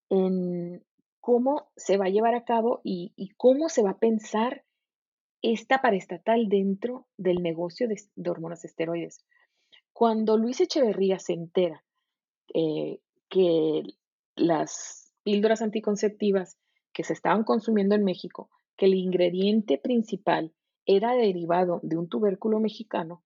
[0.08, 0.82] en
[1.26, 4.62] cómo se va a llevar a cabo y, cómo se va a pensar
[5.42, 9.24] esta paraestatal dentro del negocio de, hormonas esteroides.
[9.92, 11.82] Cuando Luis Echeverría se entera
[12.54, 13.82] eh, que
[14.36, 16.56] las píldoras anticonceptivas
[16.92, 20.54] que se estaban consumiendo en México, que el ingrediente principal
[20.84, 23.24] era derivado de un tubérculo mexicano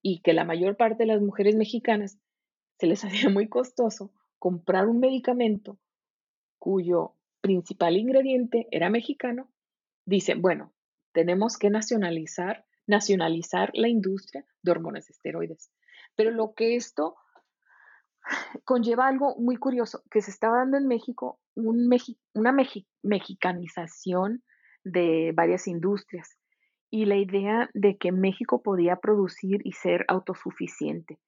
[0.00, 2.18] y que la mayor parte de las mujeres mexicanas
[2.78, 5.78] se les hacía muy costoso comprar un medicamento
[6.58, 9.52] cuyo principal ingrediente era mexicano,
[10.06, 10.72] dice, bueno,
[11.12, 15.70] tenemos que nacionalizar, nacionalizar la industria de hormonas esteroides.
[16.16, 17.16] Pero lo que esto
[18.64, 22.52] conlleva algo muy curioso, que se estaba dando en México una
[23.02, 24.42] mexicanización
[24.84, 26.36] de varias industrias
[26.90, 31.18] y la idea de que México podía producir y ser autosuficiente.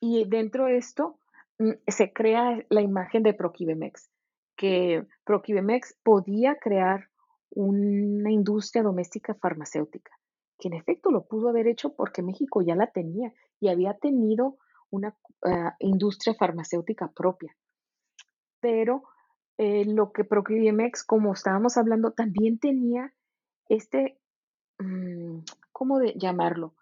[0.00, 1.18] Y dentro de esto
[1.58, 4.10] mm, se crea la imagen de Proquibemex
[4.58, 7.08] que Proquibemex podía crear
[7.50, 10.10] una industria doméstica farmacéutica,
[10.58, 14.58] que en efecto lo pudo haber hecho porque México ya la tenía y había tenido
[14.90, 17.54] una ah, industria farmacéutica propia.
[18.60, 19.02] Pero
[19.56, 23.12] eh, lo que Proquibemex, como estábamos hablando, también tenía
[23.68, 24.18] este,
[24.78, 25.40] mm,
[25.72, 26.74] ¿cómo de llamarlo?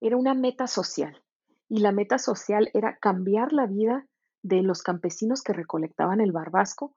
[0.00, 1.22] Era una meta social.
[1.68, 4.06] Y la meta social era cambiar la vida
[4.42, 6.94] de los campesinos que recolectaban el barbasco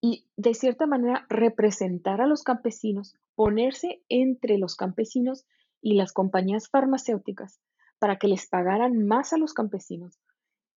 [0.00, 5.44] y de cierta manera representar a los campesinos, ponerse entre los campesinos
[5.82, 7.60] y las compañías farmacéuticas
[7.98, 10.18] para que les pagaran más a los campesinos,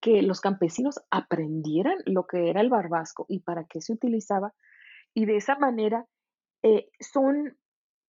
[0.01, 4.53] que los campesinos aprendieran lo que era el barbasco y para qué se utilizaba.
[5.13, 6.05] Y de esa manera
[6.63, 7.57] eh, son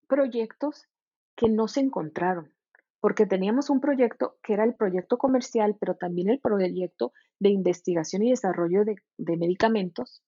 [0.08, 0.86] proyectos
[1.36, 2.52] que no se encontraron,
[3.00, 8.22] porque teníamos un proyecto que era el proyecto comercial, pero también el proyecto de investigación
[8.22, 10.22] y desarrollo de, de medicamentos,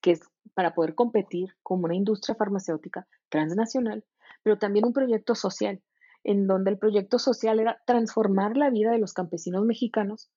[0.00, 0.20] que es
[0.54, 4.04] para poder competir como una industria farmacéutica transnacional,
[4.42, 5.82] pero también un proyecto social,
[6.24, 10.30] en donde el proyecto social era transformar la vida de los campesinos mexicanos,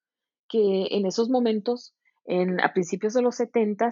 [0.49, 3.89] que en esos momentos, en, a principios de los 70,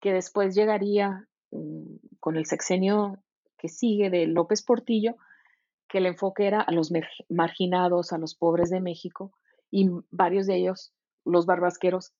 [0.00, 3.22] que después llegaría mm, con el sexenio
[3.56, 5.16] que sigue de López Portillo,
[5.88, 6.92] que el enfoque era a los
[7.28, 9.32] marginados, a los pobres de México,
[9.70, 10.92] y varios de ellos,
[11.24, 12.12] los barbasqueros,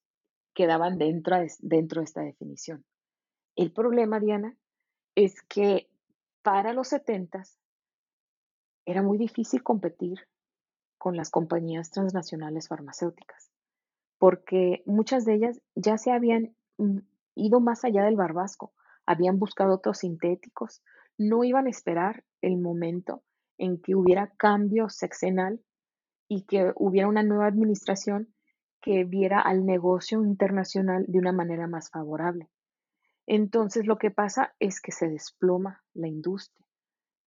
[0.55, 2.85] quedaban dentro, dentro de esta definición.
[3.57, 4.57] El problema, Diana,
[5.15, 5.89] es que
[6.43, 7.45] para los 70
[8.89, 10.19] era muy difícil competir
[10.97, 13.51] con las compañías transnacionales farmacéuticas,
[14.17, 17.01] porque muchas de ellas ya se habían mm,
[17.35, 18.73] ido más allá del barbasco,
[19.05, 20.83] habían buscado otros sintéticos,
[21.19, 23.23] no iban a esperar el momento
[23.59, 25.61] en que hubiera cambio sexenal
[26.27, 28.33] y que hubiera una nueva administración
[28.81, 32.49] que viera al negocio internacional de una manera más favorable.
[33.27, 36.68] Entonces lo que pasa es que se desploma la industria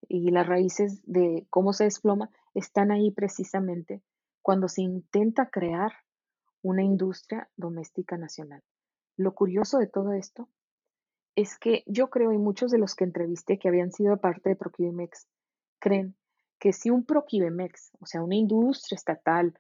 [0.08, 4.02] y las raíces de cómo se desploma están ahí precisamente
[4.42, 5.92] cuando se intenta crear
[6.62, 8.64] una industria doméstica nacional.
[9.18, 10.50] Lo curioso de todo esto
[11.36, 14.56] es que yo creo y muchos de los que entrevisté que habían sido parte de
[14.56, 15.28] Proquibemex
[15.80, 16.16] creen
[16.60, 19.58] que si un Proquibemex, o sea, una industria estatal,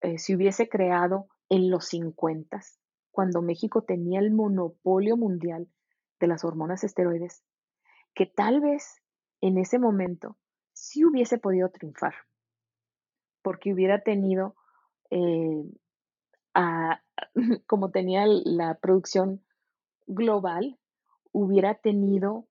[0.00, 2.60] eh, se hubiese creado en los 50,
[3.10, 5.68] cuando México tenía el monopolio mundial
[6.18, 7.42] de las hormonas esteroides,
[8.14, 8.99] que tal vez
[9.40, 10.36] en ese momento
[10.72, 12.14] sí hubiese podido triunfar,
[13.42, 14.54] porque hubiera tenido,
[15.10, 15.64] eh,
[17.66, 19.44] como tenía la producción
[20.06, 20.78] global,
[21.32, 22.46] hubiera tenido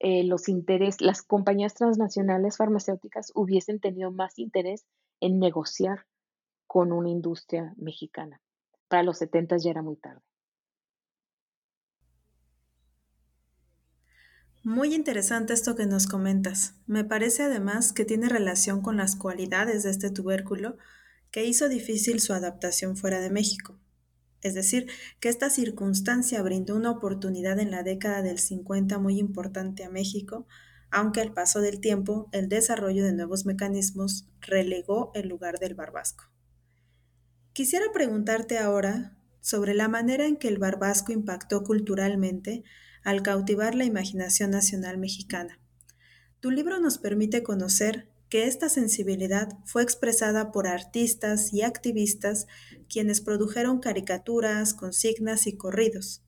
[0.00, 4.86] eh, los intereses, las compañías transnacionales farmacéuticas hubiesen tenido más interés
[5.20, 6.06] en negociar
[6.66, 8.40] con una industria mexicana.
[8.88, 10.20] Para los 70 ya era muy tarde.
[14.64, 16.72] Muy interesante esto que nos comentas.
[16.86, 20.78] Me parece además que tiene relación con las cualidades de este tubérculo
[21.30, 23.78] que hizo difícil su adaptación fuera de México.
[24.40, 24.86] Es decir,
[25.20, 30.46] que esta circunstancia brindó una oportunidad en la década del 50 muy importante a México,
[30.90, 36.24] aunque al paso del tiempo el desarrollo de nuevos mecanismos relegó el lugar del barbasco.
[37.52, 42.64] Quisiera preguntarte ahora sobre la manera en que el barbasco impactó culturalmente
[43.04, 45.60] al cautivar la imaginación nacional mexicana.
[46.40, 52.46] Tu libro nos permite conocer que esta sensibilidad fue expresada por artistas y activistas
[52.88, 56.24] quienes produjeron caricaturas, consignas y corridos.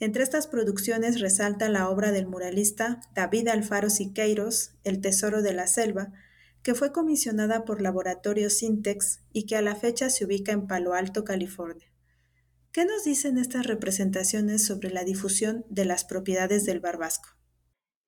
[0.00, 5.66] Entre estas producciones resalta la obra del muralista David Alfaro Siqueiros, El Tesoro de la
[5.66, 6.12] Selva,
[6.62, 10.94] que fue comisionada por Laboratorio Sintex y que a la fecha se ubica en Palo
[10.94, 11.87] Alto, California.
[12.72, 17.30] ¿Qué nos dicen estas representaciones sobre la difusión de las propiedades del barbasco?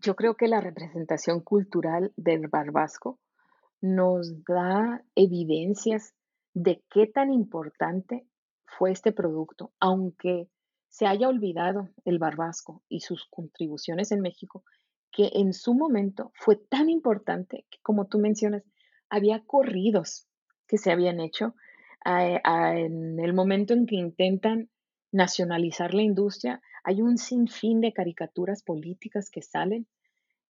[0.01, 3.19] Yo creo que la representación cultural del barbasco
[3.81, 6.13] nos da evidencias
[6.53, 8.27] de qué tan importante
[8.67, 10.49] fue este producto, aunque
[10.89, 14.63] se haya olvidado el barbasco y sus contribuciones en México,
[15.11, 18.63] que en su momento fue tan importante que, como tú mencionas,
[19.09, 20.29] había corridos
[20.67, 21.55] que se habían hecho
[22.05, 24.71] en el momento en que intentan
[25.13, 29.87] nacionalizar la industria, hay un sinfín de caricaturas políticas que salen,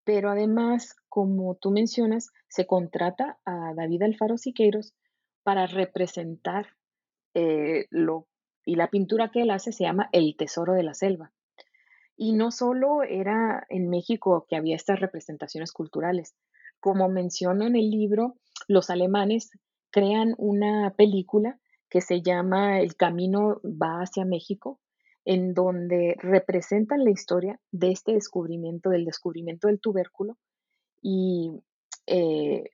[0.04, 4.94] pero además, como tú mencionas, se contrata a David Alfaro Siqueiros
[5.42, 6.66] para representar
[7.34, 8.26] eh, lo,
[8.64, 11.32] y la pintura que él hace se llama El Tesoro de la Selva.
[12.16, 16.34] Y no solo era en México que había estas representaciones culturales,
[16.80, 18.34] como menciono en el libro,
[18.66, 19.50] los alemanes
[19.90, 21.58] crean una película
[21.88, 24.80] que se llama El camino va hacia México,
[25.24, 30.38] en donde representan la historia de este descubrimiento, del descubrimiento del tubérculo.
[31.02, 31.50] Y
[32.06, 32.64] eh,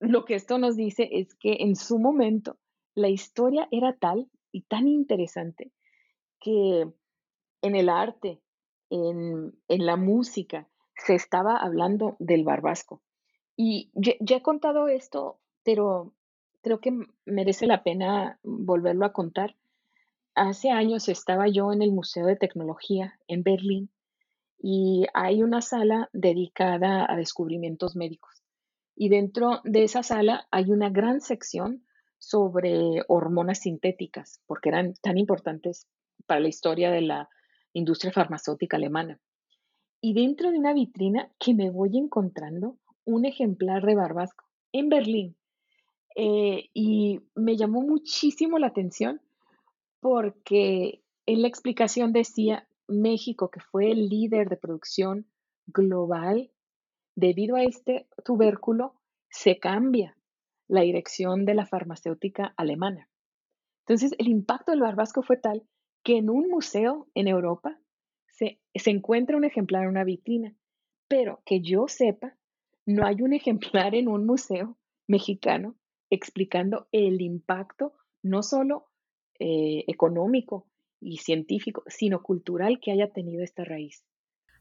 [0.00, 2.58] lo que esto nos dice es que en su momento
[2.94, 5.72] la historia era tal y tan interesante
[6.40, 6.86] que
[7.62, 8.40] en el arte,
[8.90, 13.02] en, la música, se estaba hablando del barbasco.
[13.56, 16.14] Y ya he contado esto, pero
[16.62, 16.92] creo que
[17.26, 19.56] merece la pena volverlo a contar.
[20.34, 23.90] Hace años estaba yo en el Museo de Tecnología en Berlín
[24.58, 28.42] y hay una sala dedicada a descubrimientos médicos.
[28.94, 31.84] Y dentro de esa sala hay una gran sección
[32.18, 35.88] sobre hormonas sintéticas, porque eran tan importantes
[36.26, 37.28] para la historia de la
[37.72, 39.18] industria farmacéutica alemana.
[40.00, 45.36] Y dentro de una vitrina que me voy encontrando un ejemplar de Barbasco en Berlín,
[46.16, 49.20] eh, y me llamó muchísimo la atención
[50.00, 55.26] porque en la explicación decía México, que fue el líder de producción
[55.66, 56.50] global,
[57.14, 58.94] debido a este tubérculo,
[59.30, 60.16] se cambia
[60.68, 63.08] la dirección de la farmacéutica alemana.
[63.86, 65.62] Entonces, el impacto del barbasco fue tal
[66.02, 67.78] que en un museo en Europa
[68.26, 70.54] se, se encuentra un ejemplar en una vitrina,
[71.08, 72.36] pero que yo sepa,
[72.86, 75.76] no hay un ejemplar en un museo mexicano
[76.12, 78.90] explicando el impacto no solo
[79.40, 80.68] eh, económico
[81.00, 84.04] y científico, sino cultural que haya tenido esta raíz.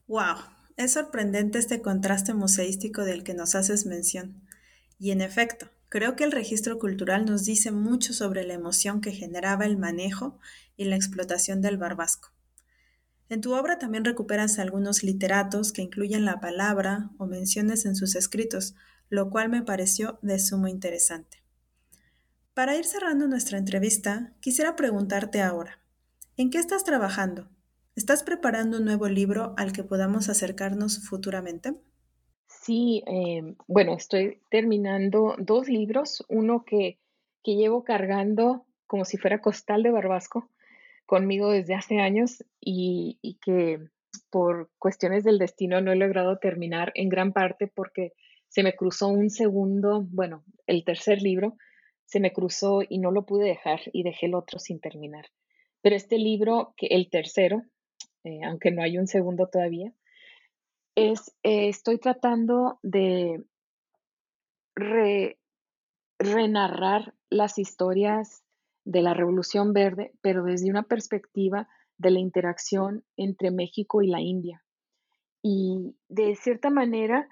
[0.08, 0.38] ¡Wow!
[0.78, 4.48] Es sorprendente este contraste museístico del que nos haces mención.
[4.98, 9.12] Y en efecto, creo que el registro cultural nos dice mucho sobre la emoción que
[9.12, 10.40] generaba el manejo
[10.78, 12.30] y la explotación del barbasco.
[13.28, 18.16] En tu obra también recuperas algunos literatos que incluyen la palabra o menciones en sus
[18.16, 18.74] escritos,
[19.10, 21.41] lo cual me pareció de sumo interesante.
[22.54, 25.80] Para ir cerrando nuestra entrevista, quisiera preguntarte ahora,
[26.36, 27.48] ¿en qué estás trabajando?
[27.96, 31.76] ¿Estás preparando un nuevo libro al que podamos acercarnos futuramente?
[32.48, 37.00] Sí, em, bueno, estoy terminando dos libros, uno que,
[37.42, 40.50] que llevo cargando como si fuera costal de Barbasco
[41.06, 43.80] conmigo desde hace años y, y, que
[44.30, 48.12] por cuestiones del destino no he logrado terminar en gran parte porque
[48.50, 51.56] se me cruzó un segundo, bueno, el tercer libro
[52.12, 55.28] se me cruzó y no lo pude dejar y dejé el otro sin terminar.
[55.82, 57.64] Pero este libro, que el tercero,
[58.26, 59.94] eh, aunque no hay un segundo todavía,
[60.96, 63.42] es, eh, estoy tratando de
[66.20, 68.44] renarrar las historias
[68.84, 74.20] de la Revolución Verde, pero desde una perspectiva de la interacción entre México y la
[74.20, 74.66] India.
[75.42, 77.30] Y de cierta manera,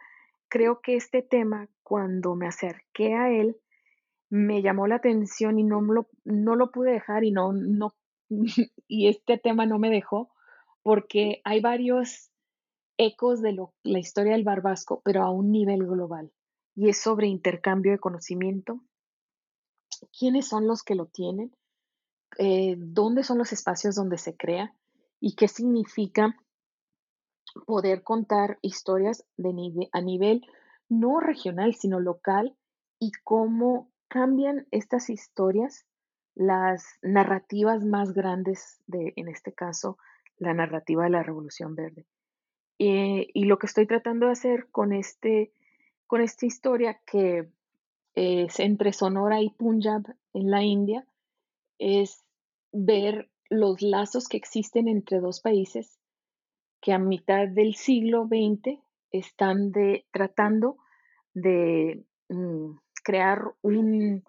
[0.47, 3.57] creo que este tema, cuando me acerqué a él,
[4.29, 7.93] me llamó la atención y no lo, no lo pude dejar y no, no,
[8.87, 10.29] y este tema no me dejó,
[10.83, 12.29] porque hay varios
[12.97, 16.31] ecos de la historia del barbasco, pero a un nivel global.
[16.75, 18.81] Y es sobre intercambio de conocimiento.
[20.17, 21.53] ¿Quiénes son los que lo tienen?
[22.37, 24.75] Eh, ¿Dónde son los espacios donde se crea?
[25.19, 26.37] ¿Y qué significa
[27.65, 30.45] poder contar historias de a nivel
[30.87, 32.55] no regional, sino local?
[32.99, 35.85] Y cómo cambian estas historias
[36.35, 39.97] las narrativas más grandes de, en este caso,
[40.37, 42.05] la narrativa de la Revolución Verde.
[42.79, 45.51] Eh, y lo que estoy tratando de hacer con, este,
[46.07, 47.49] con esta historia que
[48.15, 50.03] es entre Sonora y Punjab
[50.33, 51.05] en la India
[51.77, 52.23] es
[52.71, 55.99] ver los lazos que existen entre dos países
[56.81, 58.79] que a mitad del siglo XX
[59.11, 59.71] están
[60.11, 60.77] tratando
[61.33, 62.77] de mm,
[63.09, 64.23] crear un,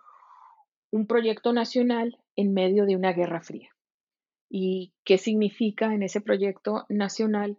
[0.91, 3.69] un proyecto nacional en medio de una guerra fría.
[4.49, 7.59] ¿Y qué significa en ese proyecto nacional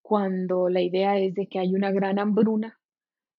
[0.00, 2.78] cuando la idea es de que hay una gran hambruna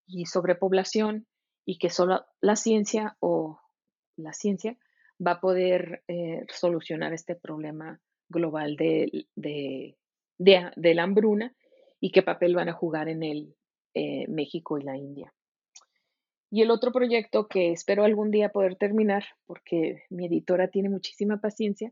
[0.05, 1.26] y sobrepoblación
[1.66, 3.61] y que solo la ciencia o
[4.18, 4.78] la ciencia
[5.26, 9.95] va a poder eh, solucionar este problema global de, de,
[10.38, 11.55] la hambruna
[12.01, 13.55] y qué papel van a jugar en el
[13.93, 15.34] eh, México y la India.
[16.55, 21.41] Y el otro proyecto que espero algún día poder terminar, porque mi editora tiene muchísima
[21.41, 21.91] paciencia,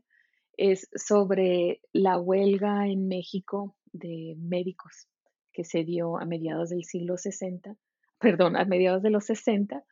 [0.56, 5.06] es sobre la huelga en México de médicos
[5.52, 7.76] que se dio a mediados del siglo 60,
[8.18, 9.84] perdón, a mediados de los 60.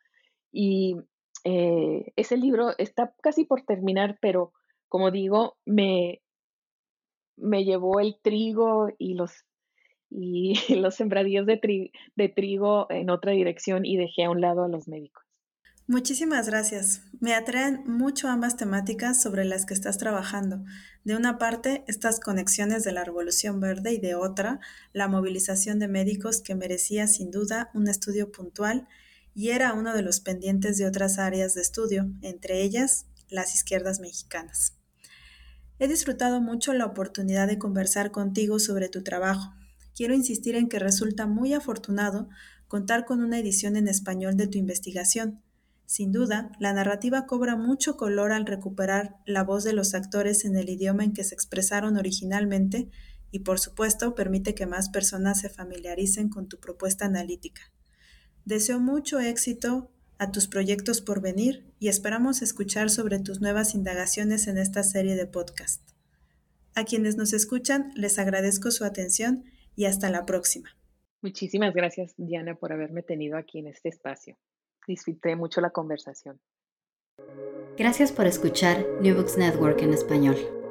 [0.51, 0.95] Y
[1.43, 4.53] eh, ese libro está casi por terminar, pero
[4.89, 6.23] como digo, me,
[7.37, 9.45] me llevó el trigo y los,
[10.13, 14.69] y los sembradíos de, de trigo en otra dirección y dejé a un lado a
[14.69, 15.23] los médicos.
[15.85, 17.01] Muchísimas gracias.
[17.19, 20.63] Me atraen mucho ambas temáticas sobre las que estás trabajando.
[21.03, 24.61] De una parte, estas conexiones de la Revolución Verde y de otra,
[24.93, 28.87] la movilización de médicos que merecía sin duda un estudio puntual
[29.35, 33.99] y era uno de los pendientes de otras áreas de estudio, entre ellas las izquierdas
[33.99, 34.77] mexicanas.
[35.79, 39.53] He disfrutado mucho la oportunidad de conversar contigo sobre tu trabajo.
[39.95, 42.29] Quiero insistir en que resulta muy afortunado
[42.67, 45.41] contar con una edición en español de tu investigación
[45.85, 50.55] sin duda, la narrativa cobra mucho color al recuperar la voz de los actores en
[50.55, 52.89] el idioma en que se expresaron originalmente
[53.31, 57.61] y por supuesto permite que más personas se familiaricen con tu propuesta analítica.
[58.45, 64.47] Deseo mucho éxito a tus proyectos por venir y esperamos escuchar sobre tus nuevas indagaciones
[64.47, 65.81] en esta serie de podcast.
[66.75, 69.43] A quienes nos escuchan les agradezco su atención
[69.75, 70.69] y hasta la próxima.
[71.21, 74.37] Muchísimas gracias Diana por haberme tenido aquí en este espacio
[74.87, 76.39] disfruté mucho la conversación.
[77.77, 80.62] Gracias por escuchar New Books Network en español.